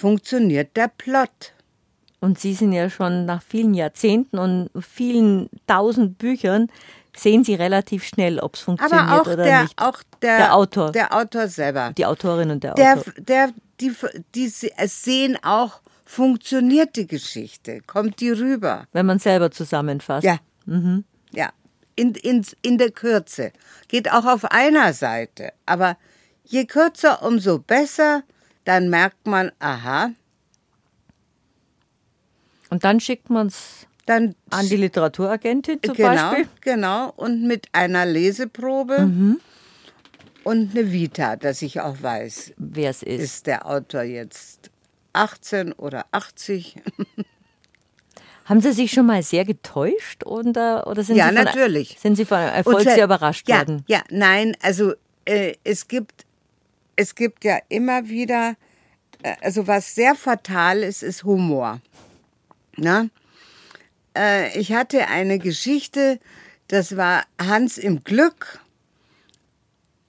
[0.00, 1.52] Funktioniert der Plot.
[2.20, 6.68] Und Sie sind ja schon nach vielen Jahrzehnten und vielen tausend Büchern,
[7.14, 9.78] sehen Sie relativ schnell, ob es funktioniert Aber auch oder der, nicht.
[9.78, 10.92] auch der, Der Autor.
[10.92, 11.92] Der Autor selber.
[11.98, 13.12] Die Autorin und der, Der, Autor.
[13.18, 13.50] der,
[13.80, 13.92] die,
[14.34, 18.86] die es sehen auch, funktioniert die Geschichte, kommt die rüber.
[18.92, 20.24] Wenn man selber zusammenfasst.
[20.24, 20.38] Ja.
[21.32, 21.50] Ja.
[21.94, 23.52] In, in, in der Kürze.
[23.88, 25.52] Geht auch auf einer Seite.
[25.66, 25.98] Aber
[26.44, 28.22] je kürzer, umso besser.
[28.64, 30.10] Dann merkt man, aha,
[32.68, 36.48] Und dann schickt man es dann an die Literaturagentin zum genau, Beispiel.
[36.60, 37.12] genau.
[37.16, 39.10] Und mit einer Leseprobe
[40.44, 43.22] und eine Vita, dass ich auch weiß, Wer es ist.
[43.22, 44.70] ist der Autor jetzt
[45.12, 46.76] 18 oder 80?
[48.46, 51.96] Haben Sie sich schon mal sehr getäuscht oder, oder sind, Ja, Sie von, natürlich.
[52.00, 53.84] sind Sie von Erfolg sehr se- überrascht ja, worden?
[53.86, 56.26] Ja, nein, also äh, es gibt
[57.00, 58.56] es gibt ja immer wieder,
[59.22, 61.80] äh, also was sehr fatal ist, ist Humor.
[62.76, 63.08] Na?
[64.14, 66.20] Äh, ich hatte eine Geschichte,
[66.68, 68.60] das war Hans im Glück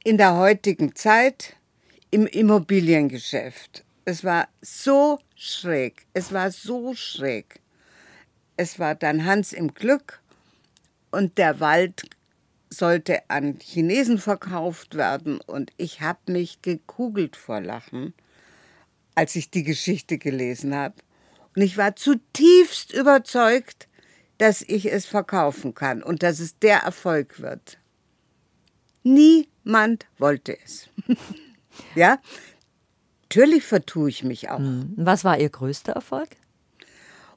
[0.03, 1.55] in der heutigen Zeit
[2.09, 3.85] im Immobiliengeschäft.
[4.03, 6.05] Es war so schräg.
[6.13, 7.61] Es war so schräg.
[8.57, 10.19] Es war dann Hans im Glück
[11.09, 12.03] und der Wald
[12.73, 18.13] sollte an Chinesen verkauft werden und ich habe mich gekugelt vor Lachen,
[19.13, 20.95] als ich die Geschichte gelesen habe.
[21.55, 23.87] Und ich war zutiefst überzeugt,
[24.37, 27.77] dass ich es verkaufen kann und dass es der Erfolg wird.
[29.03, 30.89] Niemand wollte es.
[31.95, 32.19] ja,
[33.23, 34.59] natürlich vertue ich mich auch.
[34.59, 34.93] Hm.
[34.95, 36.29] Was war Ihr größter Erfolg?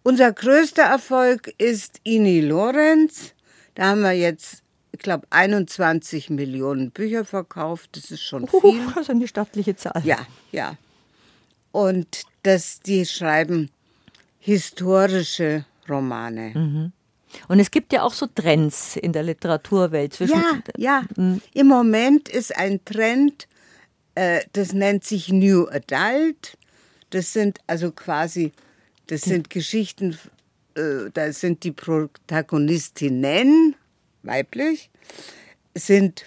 [0.02, 3.34] Unser größter Erfolg ist Ini Lorenz.
[3.74, 4.63] Da haben wir jetzt,
[4.94, 7.96] ich glaube, 21 Millionen Bücher verkauft.
[7.96, 8.60] Das ist schon viel.
[8.62, 10.00] Uh, das ist eine stattliche Zahl.
[10.04, 10.76] Ja, ja.
[11.72, 13.70] Und das, die schreiben
[14.38, 16.52] historische Romane.
[16.54, 16.92] Mhm.
[17.48, 20.14] Und es gibt ja auch so Trends in der Literaturwelt.
[20.14, 21.02] Zwischen ja, ja.
[21.16, 21.40] Mhm.
[21.52, 23.48] Im Moment ist ein Trend,
[24.14, 26.56] äh, das nennt sich New Adult.
[27.10, 28.52] Das sind also quasi,
[29.08, 30.16] das sind Geschichten,
[30.76, 33.74] äh, da sind die Protagonistinnen,
[34.24, 34.90] weiblich,
[35.74, 36.24] sind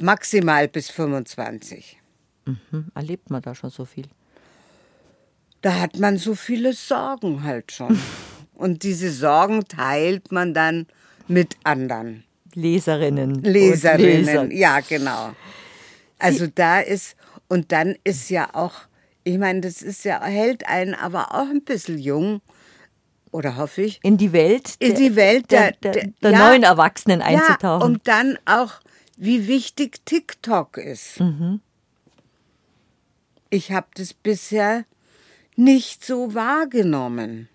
[0.00, 1.98] maximal bis 25.
[2.46, 2.90] Mhm.
[2.94, 4.06] Erlebt man da schon so viel?
[5.62, 7.98] da hat man so viele Sorgen halt schon.
[8.54, 10.86] Und diese Sorgen teilt man dann
[11.28, 12.24] mit anderen.
[12.54, 13.42] Leserinnen.
[13.42, 14.52] Leserinnen, Leser.
[14.52, 15.30] ja, genau.
[16.18, 17.16] Also Sie da ist,
[17.48, 18.74] und dann ist ja auch,
[19.24, 22.42] ich meine, das ist ja, hält einen aber auch ein bisschen jung,
[23.32, 24.00] oder hoffe ich.
[24.02, 24.74] In die Welt.
[24.78, 27.80] In die Welt der, der, der, der ja, neuen Erwachsenen einzutauchen.
[27.80, 28.80] Ja, und dann auch,
[29.16, 31.20] wie wichtig TikTok ist.
[31.20, 31.60] Mhm.
[33.50, 34.84] Ich habe das bisher
[35.56, 37.48] nicht so wahrgenommen.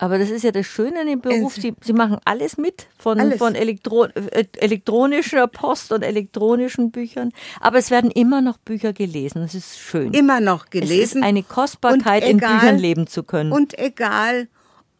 [0.00, 3.20] Aber das ist ja das Schöne an dem Beruf, Sie, Sie machen alles mit, von,
[3.20, 3.36] alles.
[3.36, 7.32] von Elektro äh, elektronischer Post und elektronischen Büchern.
[7.60, 10.14] Aber es werden immer noch Bücher gelesen, das ist schön.
[10.14, 10.92] Immer noch gelesen.
[10.92, 13.52] Es ist eine Kostbarkeit, egal, in Büchern leben zu können.
[13.52, 14.48] Und egal,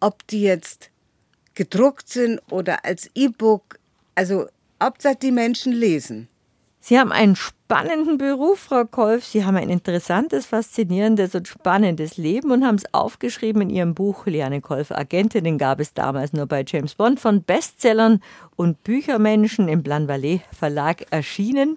[0.01, 0.91] ob die jetzt
[1.55, 3.79] gedruckt sind oder als E-Book,
[4.15, 4.47] also
[4.83, 6.29] Hauptsache die Menschen lesen.
[6.83, 9.27] Sie haben einen spannenden Beruf, Frau Kolf.
[9.27, 14.27] Sie haben ein interessantes, faszinierendes und spannendes Leben und haben es aufgeschrieben in Ihrem Buch
[14.27, 15.45] Liane Kolf Agentin.
[15.45, 18.23] Den gab es damals nur bei James Bond von Bestsellern
[18.57, 21.77] und Büchermenschen im Blanvalet Verlag erschienen.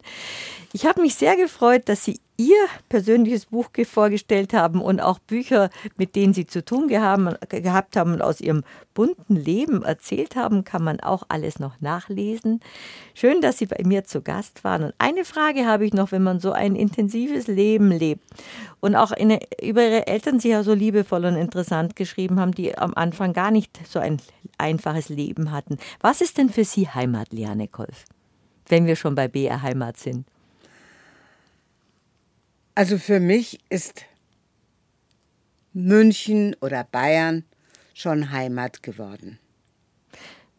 [0.71, 5.69] Ich habe mich sehr gefreut, dass Sie Ihr persönliches Buch vorgestellt haben und auch Bücher,
[5.97, 8.64] mit denen Sie zu tun gehabt haben und aus Ihrem
[8.95, 12.60] bunten Leben erzählt haben, kann man auch alles noch nachlesen.
[13.14, 14.85] Schön, dass Sie bei mir zu Gast waren.
[14.85, 18.23] Und eine Frage habe ich noch, wenn man so ein intensives Leben lebt
[18.80, 22.76] und auch eine, über Ihre Eltern Sie ja so liebevoll und interessant geschrieben haben, die
[22.76, 24.18] am Anfang gar nicht so ein
[24.57, 25.77] einfaches Leben hatten.
[26.01, 28.05] Was ist denn für Sie Heimat, Liane Kolf,
[28.69, 30.26] wenn wir schon bei BR Heimat sind?
[32.75, 34.05] Also für mich ist
[35.73, 37.43] München oder Bayern
[37.93, 39.39] schon Heimat geworden.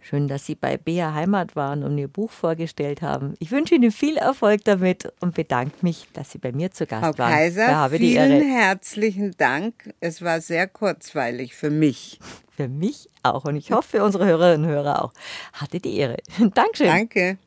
[0.00, 3.34] Schön, dass Sie bei Bea Heimat waren und Ihr Buch vorgestellt haben.
[3.38, 7.04] Ich wünsche Ihnen viel Erfolg damit und bedanke mich, dass Sie bei mir zu Gast
[7.04, 7.32] Frau waren.
[7.32, 9.94] Kaiser, vielen herzlichen Dank.
[10.00, 12.18] Es war sehr kurzweilig für mich.
[12.54, 15.12] Für mich auch und ich hoffe für unsere Hörerinnen und Hörer auch.
[15.54, 16.18] Hatte die Ehre.
[16.54, 16.86] Dankeschön.
[16.86, 17.38] Danke.